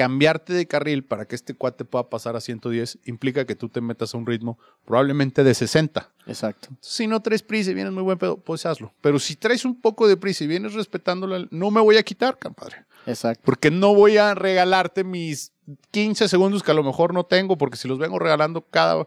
[0.00, 3.82] Cambiarte de carril para que este cuate pueda pasar a 110 implica que tú te
[3.82, 6.10] metas a un ritmo probablemente de 60.
[6.26, 6.68] Exacto.
[6.80, 8.94] Si no traes prisa y vienes muy buen pedo, pues hazlo.
[9.02, 12.38] Pero si traes un poco de prisa y vienes respetándolo, no me voy a quitar,
[12.38, 12.86] compadre.
[13.04, 13.42] Exacto.
[13.44, 15.52] Porque no voy a regalarte mis
[15.90, 19.06] 15 segundos que a lo mejor no tengo, porque si los vengo regalando cada,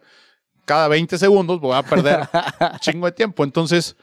[0.66, 3.44] cada 20 segundos, voy a perder un chingo de tiempo.
[3.44, 3.96] Entonces,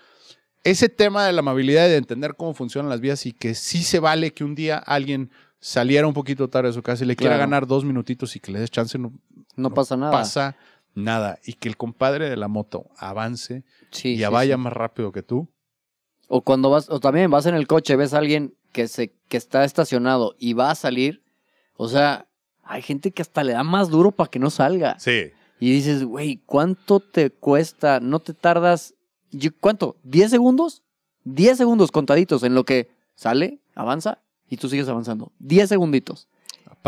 [0.65, 3.85] ese tema de la amabilidad y de entender cómo funcionan las vías y que sí
[3.85, 7.17] se vale que un día alguien saliera un poquito tarde de su casa y le
[7.17, 9.13] quiera ganar dos minutitos y que le des chance, no,
[9.57, 10.11] No, pasa nada.
[10.13, 10.57] pasa
[10.95, 11.39] nada.
[11.45, 14.61] Y que el compadre de la moto avance Sí, y sí, vaya sí.
[14.61, 15.49] más rápido que tú.
[16.29, 19.37] O cuando vas, o también vas en el coche, ves a alguien que se, que
[19.37, 21.23] está estacionado y va a salir.
[21.77, 22.27] O sea,
[22.63, 24.99] hay gente que hasta le da más duro para que no salga.
[24.99, 25.33] Sí.
[25.59, 28.01] Y dices, güey, ¿cuánto te cuesta?
[28.01, 28.95] ¿No te tardas?
[29.61, 29.97] ¿Cuánto?
[30.09, 30.83] ¿10 segundos?
[31.25, 35.33] 10 segundos contaditos en lo que sale, avanza y tú sigues avanzando.
[35.39, 36.29] 10 segunditos.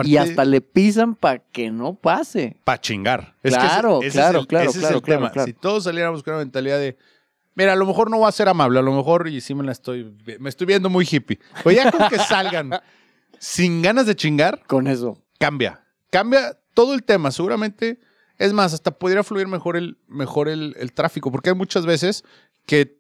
[0.05, 2.57] y hasta le pisan para que no pase.
[2.64, 3.35] para chingar.
[3.42, 5.31] Claro, ese- ese claro, el- claro, ese es claro, el claro, tema.
[5.33, 5.46] claro.
[5.46, 6.96] Si todos saliéramos con una mentalidad de,
[7.55, 9.64] mira, a lo mejor no va a ser amable, a lo mejor, y sí me
[9.64, 11.38] la estoy, me estoy viendo muy hippie.
[11.62, 12.70] Pues ya con que salgan
[13.38, 15.18] sin ganas de chingar, Con eso.
[15.38, 15.85] cambia.
[16.11, 17.31] Cambia todo el tema.
[17.31, 18.01] Seguramente,
[18.38, 22.25] es más, hasta podría fluir mejor el, mejor el, el tráfico, porque hay muchas veces
[22.66, 22.98] que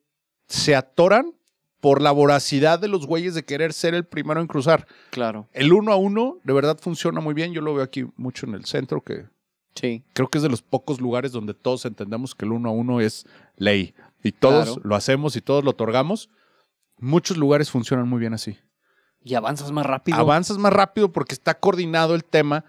[0.48, 1.32] se atoran
[1.82, 4.86] por la voracidad de los güeyes de querer ser el primero en cruzar.
[5.10, 5.48] Claro.
[5.52, 7.52] El uno a uno de verdad funciona muy bien.
[7.52, 9.26] Yo lo veo aquí mucho en el centro, que
[9.74, 10.04] Sí.
[10.12, 13.00] creo que es de los pocos lugares donde todos entendemos que el uno a uno
[13.00, 13.94] es ley.
[14.22, 14.80] Y todos Claro.
[14.84, 16.30] lo hacemos y todos lo otorgamos.
[16.98, 18.56] Muchos lugares funcionan muy bien así.
[19.24, 20.16] Y avanzas más rápido.
[20.18, 22.64] Avanzas más rápido porque está coordinado el tema.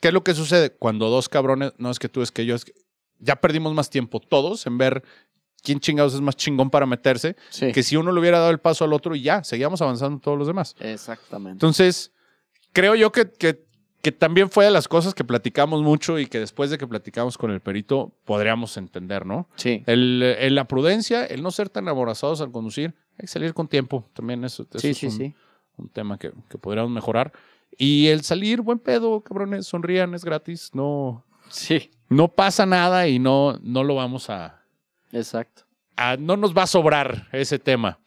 [0.00, 0.76] ¿Qué es lo que sucede?
[0.76, 2.74] Cuando dos cabrones, no es que tú, es que yo, es que
[3.18, 5.02] ya perdimos más tiempo todos en ver
[5.62, 7.72] quién chingados es más chingón para meterse, Sí.
[7.72, 10.38] que si uno le hubiera dado el paso al otro y ya, seguíamos avanzando todos
[10.38, 10.74] los demás.
[10.80, 11.52] Exactamente.
[11.52, 12.12] Entonces,
[12.72, 13.66] creo yo que, que,
[14.00, 17.36] que también fue de las cosas que platicamos mucho y que después de que platicamos
[17.36, 19.48] con el perito podríamos entender, ¿no?
[19.56, 19.82] Sí.
[19.86, 23.66] El, el- la prudencia, el no ser tan aborazados al conducir, hay que salir con
[23.66, 24.08] tiempo.
[24.14, 25.34] También eso, eso Sí, es sí, un, sí.
[25.76, 27.32] un tema que, que podríamos mejorar.
[27.76, 31.90] Y el salir, buen pedo, cabrones, sonrían, es gratis, no, Sí.
[32.08, 34.57] no pasa nada y no, no lo vamos a,
[35.12, 35.62] Exacto.
[35.96, 37.98] a- no nos va a sobrar ese tema.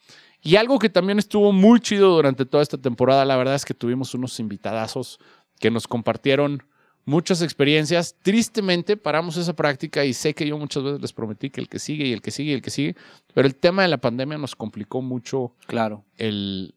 [0.42, 3.74] Y algo que también estuvo muy chido durante toda esta temporada, la verdad es que
[3.74, 5.20] tuvimos unos invitadazos
[5.60, 6.64] que nos compartieron
[7.06, 8.16] muchas experiencias.
[8.24, 11.78] Tristemente paramos esa práctica y sé que yo muchas veces les prometí que el que
[11.80, 12.96] sigue y el que sigue y el que sigue,
[13.34, 16.06] pero el tema de la pandemia nos complicó mucho Claro.
[16.18, 16.74] el...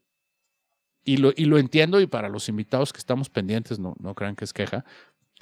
[1.07, 4.37] Y lo, y lo entiendo y para los invitados que estamos pendientes, no, no crean
[4.37, 4.87] que es queja,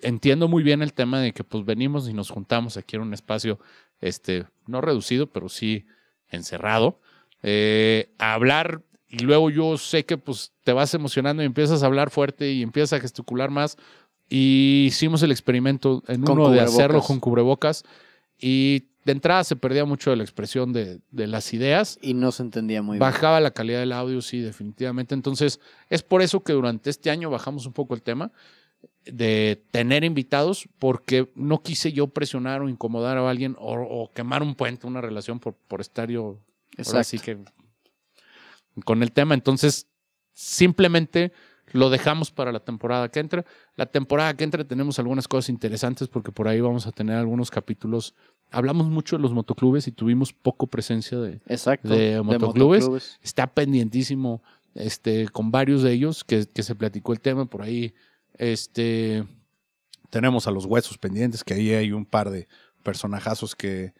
[0.00, 3.14] entiendo muy bien el tema de que pues venimos y nos juntamos aquí en un
[3.14, 3.60] espacio,
[4.02, 5.86] este, no reducido, pero sí
[6.28, 7.00] encerrado,
[7.42, 11.86] eh, a hablar y luego yo sé que pues te vas emocionando y empiezas a
[11.86, 13.76] hablar fuerte y empiezas a gesticular más
[14.28, 17.84] y hicimos el experimento en Con uno de hacerlo con cubrebocas
[18.38, 22.32] y de entrada se perdía mucho de la expresión de, de las ideas Y no
[22.32, 23.00] se entendía muy bien.
[23.00, 25.14] Bajaba la calidad del audio, sí, definitivamente.
[25.14, 25.60] Entonces,
[25.90, 28.30] es por eso que durante este año bajamos un poco el tema
[29.04, 34.42] de tener invitados, porque no quise yo presionar o incomodar a alguien o, o quemar
[34.42, 36.38] un puente, una relación por, por estar yo ahora
[36.78, 37.04] Exacto.
[37.04, 37.38] sí que
[38.84, 39.34] con el tema.
[39.34, 39.88] Entonces,
[40.32, 41.32] simplemente
[41.72, 43.44] lo dejamos para la temporada que entra.
[43.76, 47.50] La temporada que entra tenemos algunas cosas interesantes porque por ahí vamos a tener algunos
[47.50, 48.14] capítulos.
[48.50, 51.88] Hablamos mucho de los motoclubes y tuvimos poco presencia de, Exacto.
[51.88, 53.18] de motoclubes.
[53.22, 54.42] está pendientísimo
[54.74, 57.94] este, con varios de ellos que, que se platicó el tema por ahí.
[58.38, 59.24] Este,
[60.10, 62.48] tenemos a los huesos pendientes, que ahí hay un par de
[62.82, 63.92] personajazos que,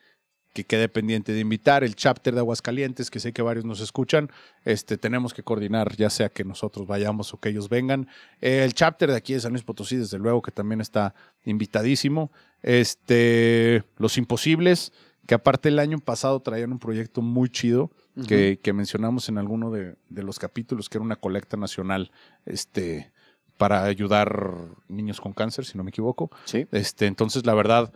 [0.52, 1.84] que quede pendiente de invitar.
[1.84, 4.30] El chapter de Aguascalientes, que sé que varios nos escuchan.
[4.64, 8.08] Este, tenemos que coordinar, ya sea que nosotros vayamos o que ellos vengan.
[8.40, 11.14] Eh, el chapter de aquí de San Luis Potosí, desde luego, que también está
[11.44, 12.30] invitadísimo.
[12.62, 14.92] Este, Los Imposibles,
[15.26, 17.90] que aparte el año pasado traían un proyecto muy chido
[18.26, 22.10] que, que mencionamos en alguno de, de los capítulos, que era una colecta nacional
[22.44, 23.12] este,
[23.56, 24.56] para ayudar
[24.88, 26.30] niños con cáncer, si no me equivoco.
[26.44, 26.66] Sí.
[26.72, 27.92] Este, entonces, la verdad,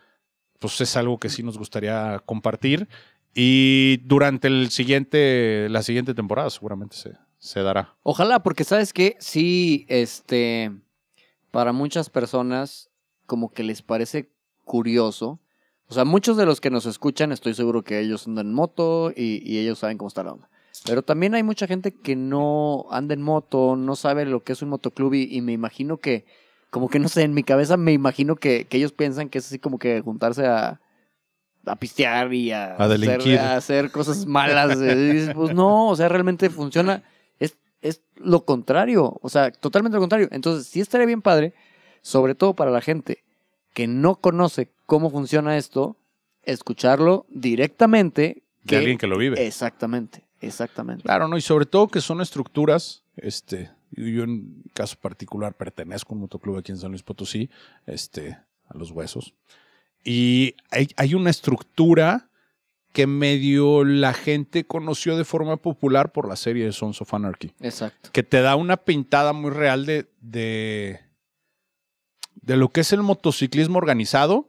[0.58, 2.88] pues es algo que sí nos gustaría compartir.
[3.34, 7.94] Y durante el siguiente, la siguiente temporada seguramente se, se dará.
[8.02, 10.72] Ojalá, porque sabes que sí, este,
[11.50, 12.90] para muchas personas
[13.26, 14.30] como que les parece
[14.64, 15.40] curioso.
[15.88, 19.12] O sea, muchos de los que nos escuchan, estoy seguro que ellos andan en moto
[19.14, 20.48] y, y ellos saben cómo está la onda.
[20.84, 24.62] Pero también hay mucha gente que no anda en moto, no sabe lo que es
[24.62, 26.26] un motoclub y, y me imagino que,
[26.70, 29.46] como que no sé, en mi cabeza me imagino que, que ellos piensan que es
[29.46, 30.80] así como que juntarse a,
[31.66, 34.78] a pistear y a, hacer, a hacer cosas malas.
[34.78, 37.02] Dices, pues no, o sea, realmente funciona.
[37.38, 40.28] Es, es lo contrario, o sea, totalmente lo contrario.
[40.30, 41.54] Entonces, sí estaría bien padre,
[42.02, 43.24] sobre todo para la gente
[43.74, 45.96] que no conoce cómo funciona esto,
[46.44, 48.42] escucharlo directamente.
[48.62, 49.44] De alguien que lo vive.
[49.46, 51.02] Exactamente, exactamente.
[51.02, 51.36] Claro, ¿no?
[51.36, 56.22] Y sobre todo que son estructuras, este, yo en mi caso particular pertenezco a un
[56.22, 57.50] motoclub aquí en San Luis Potosí,
[57.86, 59.34] este, a los huesos.
[60.04, 62.30] Y hay, hay una estructura
[62.92, 67.52] que medio la gente conoció de forma popular por la serie de Sons of Anarchy.
[67.60, 68.08] Exacto.
[68.10, 71.00] que te da una pintada muy real de, de,
[72.36, 74.48] de lo que es el motociclismo organizado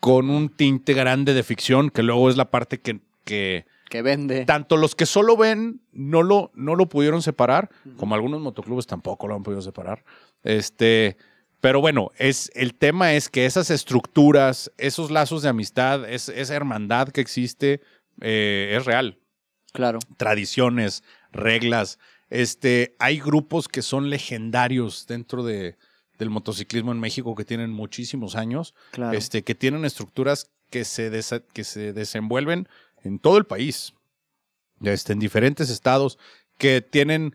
[0.00, 4.44] con un tinte grande de ficción, que luego es la parte que, que Que vende.
[4.44, 9.28] tanto los que solo ven no lo, no lo pudieron separar, como algunos motoclubes tampoco
[9.28, 10.04] lo han podido separar.
[10.42, 11.16] Este,
[11.60, 16.54] pero bueno, es, el tema es que esas estructuras, esos lazos de amistad, es- esa
[16.54, 17.80] hermandad que existe,
[18.20, 19.18] eh, es real
[19.72, 19.98] Claro.
[20.16, 21.98] tradiciones, reglas.
[22.30, 25.76] Este, hay grupos que son legendarios dentro de,
[26.18, 29.16] del motociclismo en México que tienen muchísimos años, Claro.
[29.16, 32.68] este, que tienen estructuras que se, desa- que se desenvuelven
[33.06, 33.94] en todo el país,
[34.82, 36.18] este, en diferentes estados,
[36.58, 37.34] que tienen,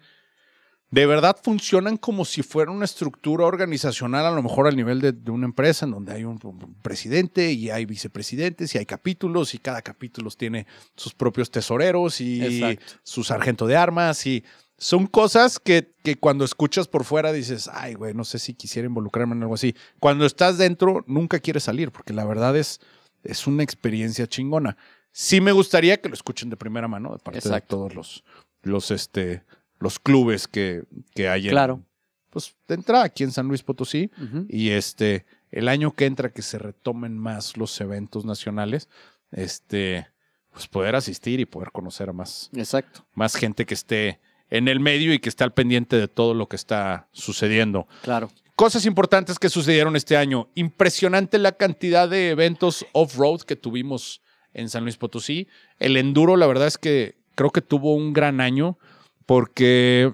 [0.89, 5.11] de verdad funcionan como si fuera una estructura organizacional, a lo mejor al nivel de,
[5.11, 9.53] de una empresa, en donde hay un, un presidente y hay vicepresidentes y hay capítulos
[9.53, 12.99] y cada capítulo tiene sus propios tesoreros y Exacto.
[13.03, 14.43] su sargento de armas y
[14.81, 18.87] son cosas que, que cuando escuchas por fuera dices, ay, güey, no sé si quisiera
[18.87, 19.75] involucrarme en algo así.
[19.99, 22.81] Cuando estás dentro, nunca quieres salir, porque la verdad es,
[23.23, 24.77] es una experiencia chingona.
[25.11, 27.75] Sí me gustaría que lo escuchen de primera mano, de parte Exacto.
[27.75, 28.23] de todos los,
[28.63, 29.43] los, este,
[29.79, 31.81] los clubes que, que hay en, Claro.
[32.29, 34.09] pues, de entrada aquí en San Luis Potosí.
[34.47, 38.87] Y este, el año que entra que se retomen más los eventos nacionales,
[39.31, 40.07] este,
[40.51, 43.05] pues poder asistir y poder conocer a más, Exacto.
[43.13, 44.19] más gente que esté
[44.49, 47.87] en el medio y que esté al pendiente de todo lo que está sucediendo.
[48.03, 48.29] Claro.
[48.55, 50.49] Cosas importantes que sucedieron este año.
[50.55, 54.21] Impresionante la cantidad de eventos off-road que tuvimos
[54.53, 55.47] en San Luis Potosí.
[55.79, 58.77] El enduro, la verdad es que creo que tuvo un gran año
[59.25, 60.13] porque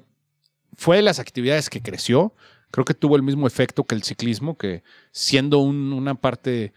[0.76, 2.34] fue de las actividades que creció.
[2.72, 6.74] Creo que tuvo el mismo efecto que el ciclismo, que siendo un- una parte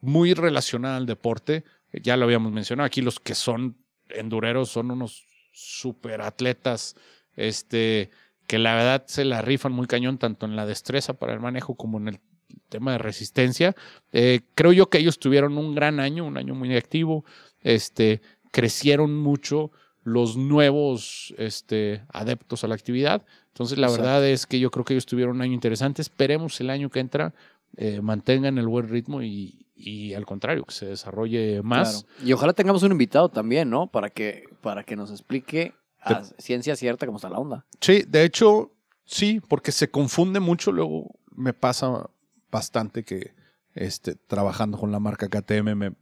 [0.00, 3.76] muy relacionada al deporte, ya lo habíamos mencionado, aquí los que son
[4.08, 6.96] endureros son unos super atletas,
[7.34, 8.10] este,
[8.46, 11.74] que la verdad se la rifan muy cañón, tanto en la destreza para el manejo
[11.76, 12.20] como en el
[12.68, 13.74] tema de resistencia.
[14.12, 17.24] Eh, creo yo que ellos tuvieron un gran año, un año muy activo,
[17.60, 18.20] este,
[18.52, 19.70] crecieron mucho
[20.02, 23.24] los nuevos este, adeptos a la actividad.
[23.48, 24.04] Entonces, la Exacto.
[24.04, 26.02] verdad es que yo creo que ellos tuvieron un año interesante.
[26.02, 27.34] Esperemos el año que entra
[27.76, 32.04] eh, mantengan el buen ritmo y, y al contrario, que se desarrolle más.
[32.04, 32.28] Claro.
[32.28, 33.88] Y ojalá tengamos un invitado también, ¿no?
[33.88, 37.66] Para que, para que nos explique a ciencia cierta cómo está la onda.
[37.80, 38.72] Sí, de hecho,
[39.04, 40.72] sí, porque se confunde mucho.
[40.72, 42.08] Luego me pasa
[42.50, 43.34] bastante que
[43.74, 45.92] este, trabajando con la marca KTM me,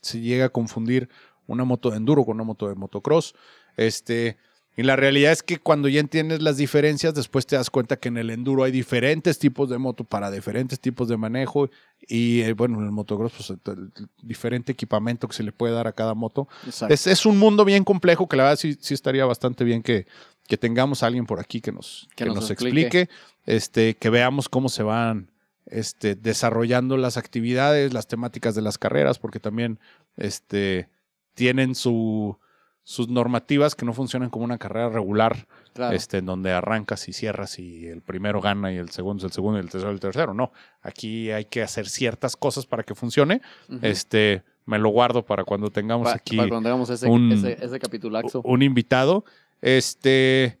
[0.00, 1.08] se llega a confundir
[1.46, 3.34] una moto de enduro con una moto de motocross.
[3.76, 4.36] Este,
[4.76, 8.08] y la realidad es que cuando ya entiendes las diferencias, después te das cuenta que
[8.08, 11.68] en el enduro hay diferentes tipos de moto para diferentes tipos de manejo.
[12.06, 15.74] Y eh, bueno, en el motocross, pues el- el diferente equipamiento que se le puede
[15.74, 16.48] dar a cada moto.
[16.90, 20.06] Es, es un mundo bien complejo que la verdad sí, sí estaría bastante bien que,
[20.48, 22.80] que tengamos a alguien por aquí que nos, Que que nos nos explique.
[23.02, 23.08] explique,
[23.46, 25.30] este, que veamos cómo se van
[25.66, 29.78] este, desarrollando las actividades, las temáticas de las carreras, porque también
[30.16, 30.88] este,
[31.34, 32.38] tienen su,
[32.82, 35.96] sus normativas que no funcionan como una carrera regular, Claro.
[35.96, 39.32] este, en donde arrancas y cierras y el primero gana y el segundo es el
[39.32, 40.32] segundo y el tercero el tercero.
[40.34, 40.52] No,
[40.82, 43.40] aquí hay que hacer ciertas cosas para que funcione.
[43.82, 47.58] Este, me lo guardo para cuando tengamos Pa- aquí para cuando hagamos ese, un- ese,
[47.60, 48.40] ese capitulaxo.
[48.44, 49.24] un invitado.
[49.62, 50.58] Este,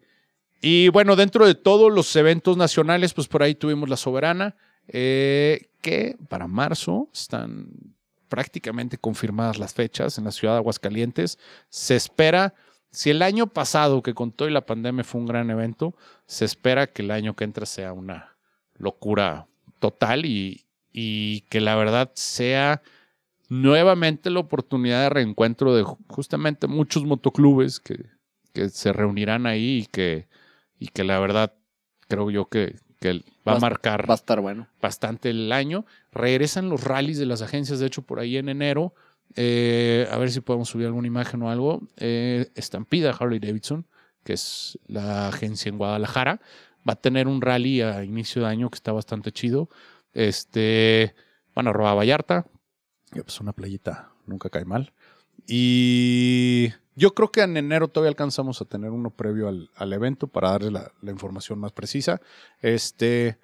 [0.60, 4.56] y bueno, dentro de todos los eventos nacionales, pues por ahí tuvimos la Soberana,
[4.88, 7.68] eh, que para marzo están
[8.28, 11.38] prácticamente confirmadas las fechas en la ciudad de Aguascalientes.
[11.68, 12.54] Se espera,
[12.90, 15.94] si el año pasado, que con todo y la pandemia fue un gran evento,
[16.26, 18.36] se espera que el año que entra sea una
[18.76, 19.46] locura
[19.78, 22.82] total y, y que la verdad sea
[23.48, 28.06] nuevamente la oportunidad de reencuentro de ju- justamente muchos motoclubes que,
[28.52, 30.28] que se reunirán ahí y que,
[30.78, 31.54] y que la verdad
[32.08, 34.68] creo yo que, que va a marcar Va a estar bueno.
[34.80, 35.84] bastante el año.
[36.12, 38.94] Regresan los rallies de las agencias, de hecho, por ahí en enero.
[39.36, 41.82] Eh, a ver si podemos subir alguna imagen o algo.
[41.96, 43.86] Eh, Estampida Harley Davidson,
[44.22, 46.40] que es la agencia en Guadalajara,
[46.88, 49.68] va a tener un rally a inicio de año que está bastante chido.
[50.12, 51.14] Este,
[51.54, 52.46] van a robar Vallarta.
[53.12, 54.92] Ya, pues una playita nunca cae mal.
[55.46, 60.26] Y yo creo que en enero todavía alcanzamos a tener uno previo al, al evento
[60.28, 62.20] para darle la, la información más precisa.
[62.60, 63.38] Este,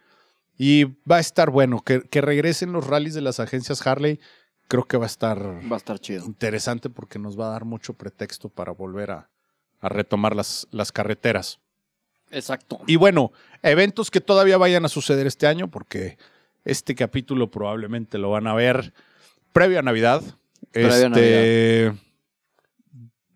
[0.57, 1.82] y va a estar bueno.
[1.82, 4.20] Que, que regresen los rallies de las agencias Harley.
[4.68, 5.38] Creo que va a estar
[5.70, 6.24] Va a estar chido.
[6.26, 9.30] interesante porque nos va a dar mucho pretexto para volver a,
[9.80, 11.59] a retomar las, las carreteras.
[12.30, 12.78] Exacto.
[12.86, 13.32] Y bueno,
[13.62, 16.18] eventos que todavía vayan a suceder este año, porque
[16.64, 18.92] este capítulo probablemente lo van a ver
[19.53, 20.22] previo a Navidad.
[20.70, 21.92] Previo a este,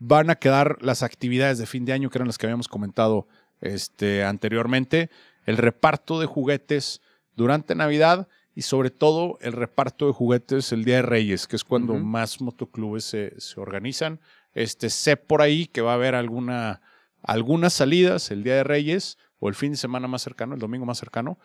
[0.07, 3.27] Van a quedar las actividades de fin de año, que eran las que habíamos comentado
[3.63, 5.09] este, anteriormente.
[5.47, 7.01] El reparto de juguetes
[7.37, 11.65] durante Navidad y sobre todo el reparto de juguetes el Día de Reyes, que es
[11.65, 14.21] cuando más motoclubes se, se organizan.
[14.53, 16.83] Este, sé por ahí que va a haber alguna,
[17.23, 20.85] algunas salidas el Día de Reyes o el fin de semana más cercano, el domingo
[20.85, 21.39] más cercano,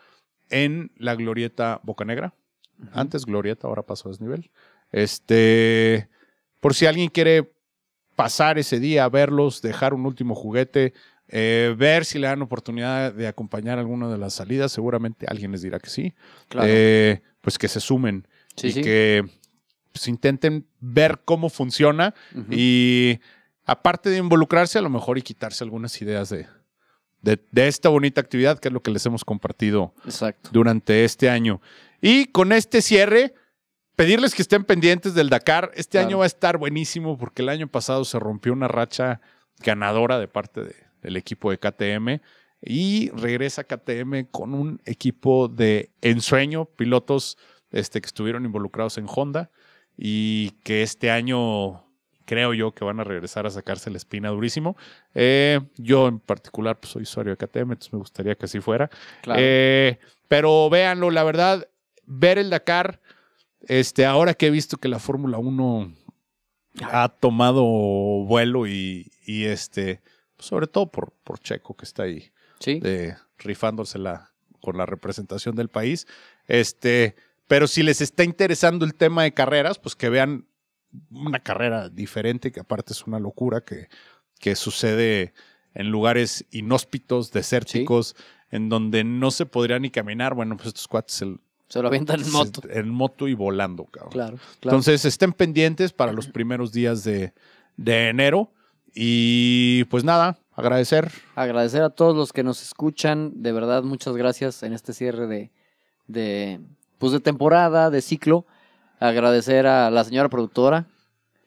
[0.50, 2.34] en la Glorieta Bocanegra.
[2.92, 4.50] Antes Glorieta, ahora pasó a desnivel.
[4.92, 6.10] Este,
[6.60, 7.54] por si alguien quiere
[8.22, 10.92] pasar ese día, verlos, dejar un último juguete,
[11.28, 15.62] eh, ver si le dan oportunidad de acompañar alguna de las salidas, seguramente alguien les
[15.62, 16.14] dirá que sí.
[16.48, 16.68] Claro.
[16.70, 18.82] Eh, pues que se sumen sí, y sí.
[18.82, 19.24] que
[19.92, 22.14] pues, intenten ver cómo funciona
[22.50, 23.20] y
[23.64, 26.46] aparte de involucrarse, a lo mejor y quitarse algunas ideas de,
[27.22, 30.50] de, de esta bonita actividad, que es lo que les hemos compartido Exacto.
[30.52, 31.60] durante este año.
[32.02, 33.34] Y con este cierre,
[34.00, 35.70] pedirles que estén pendientes del Dakar.
[35.74, 36.06] Este Claro.
[36.08, 39.20] año va a estar buenísimo porque el año pasado se rompió una racha
[39.58, 42.22] ganadora de parte de- del equipo de KTM
[42.62, 47.36] y regresa KTM con un equipo de ensueño, pilotos
[47.72, 49.50] este, que estuvieron involucrados en Honda
[49.98, 51.84] y que este año
[52.24, 54.78] creo yo que van a regresar a sacarse la espina durísimo.
[55.14, 58.88] Eh, yo en particular pues, soy usuario de KTM, entonces me gustaría que así fuera.
[59.20, 59.40] Claro.
[59.44, 61.68] Eh, pero véanlo, la verdad,
[62.06, 63.00] ver el Dakar,
[63.68, 65.92] este, ahora que he visto que la Fórmula 1
[66.82, 70.00] ha tomado vuelo y, y este,
[70.38, 72.30] sobre todo por, por Checo que está ahí
[72.60, 72.80] sí.
[72.84, 74.30] eh, rifándosela
[74.60, 76.06] con la representación del país.
[76.46, 77.16] Este,
[77.48, 80.46] pero si les está interesando el tema de carreras, pues que vean
[81.10, 83.88] una carrera diferente, que aparte es una locura, que,
[84.38, 85.32] que sucede
[85.74, 88.16] en lugares inhóspitos, desérticos,
[88.50, 90.34] en donde no se podría ni caminar.
[90.34, 91.40] Bueno, pues estos cuates el-
[91.70, 92.60] Se lo avientan en moto.
[92.68, 94.12] en moto y volando, cabrón.
[94.12, 94.36] Claro.
[94.60, 94.76] claro.
[94.76, 97.32] Entonces estén pendientes para los primeros días de,
[97.78, 98.52] de enero.
[98.94, 103.32] Y pues nada, agradecer agradecer a todos los que nos escuchan.
[103.42, 105.50] De verdad, muchas gracias en este cierre de,
[106.08, 106.60] de,
[106.98, 108.46] pues de temporada, de ciclo.
[108.98, 110.86] Agradecer a la señora productora.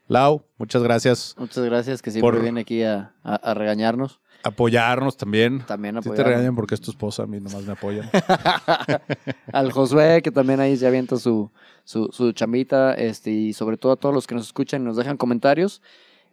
[0.08, 1.36] Lau, muchas gracias.
[1.38, 4.20] Muchas gracias que siempre Por- viene aquí a, a- a regañarnos.
[4.44, 5.62] Apoyarnos también.
[5.66, 6.28] También Si te apoyarnos.
[6.34, 8.10] regañan porque es tu esposa, a mí nomás me apoyan.
[9.54, 11.52] Al Josué, que también ahí se avienta su,
[11.84, 12.94] su, su chambita.
[12.94, 15.82] Este, y sobre todo a todos los que nos escuchan y nos dejan comentarios.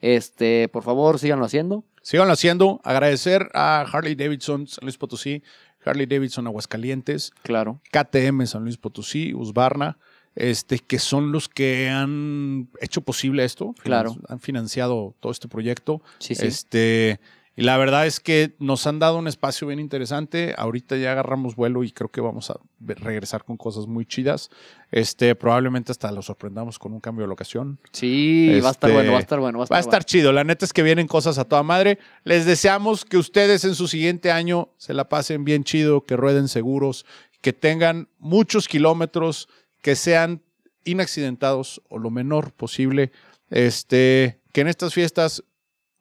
[0.00, 1.84] Este, por favor, síganlo haciendo.
[2.02, 2.80] Síganlo haciendo.
[2.84, 5.42] Agradecer a Harley Davidson, San Luis Potosí,
[5.84, 7.80] Harley Davidson Aguascalientes, Claro.
[7.92, 9.98] KTM San Luis Potosí, Usbarna,
[10.34, 13.74] este, que son los que han hecho posible esto.
[13.82, 14.16] Claro.
[14.28, 16.00] Han financiado todo este proyecto.
[16.18, 16.46] Sí, sí.
[16.46, 17.20] Este,
[17.61, 20.54] y la verdad es que nos han dado un espacio bien interesante.
[20.56, 24.48] Ahorita ya agarramos vuelo y creo que vamos a regresar con cosas muy chidas.
[24.90, 27.78] Este, probablemente hasta lo sorprendamos con un cambio de locación.
[27.92, 29.58] Sí, va a estar Este, bueno, va a estar bueno.
[29.58, 30.32] Va a estar, Va a estar chido.
[30.32, 31.98] La neta es que vienen cosas a toda madre.
[32.24, 36.48] Les deseamos que ustedes en su siguiente año se la pasen bien chido, que rueden
[36.48, 37.04] seguros,
[37.42, 39.50] que tengan muchos kilómetros,
[39.82, 40.40] que sean
[40.84, 43.12] inaccidentados o lo menor posible.
[43.50, 45.44] Este, que en estas fiestas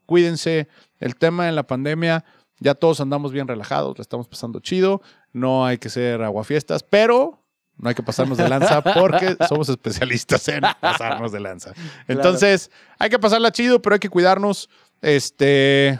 [0.05, 0.69] cuídense.
[0.99, 2.25] El tema de la pandemia,
[2.59, 5.01] ya todos andamos bien relajados, la estamos pasando chido.
[5.31, 7.43] No hay que ser aguafiestas, pero
[7.77, 11.73] no hay que pasarnos de lanza porque somos especialistas en pasarnos de lanza.
[12.07, 14.69] Entonces, hay que pasarla chido, pero hay que cuidarnos.
[15.01, 15.99] Este.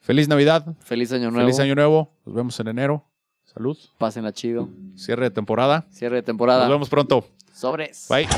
[0.00, 0.66] Feliz Navidad.
[0.80, 1.46] Feliz año nuevo.
[1.46, 2.12] feliz año nuevo.
[2.24, 3.04] Nos vemos en enero.
[3.44, 3.78] Salud.
[3.98, 4.68] Pásenla chido.
[4.96, 5.86] Cierre de temporada.
[5.90, 6.62] Cierre de temporada.
[6.62, 7.24] Nos vemos pronto.
[7.52, 8.06] Sobres.
[8.08, 8.28] Bye.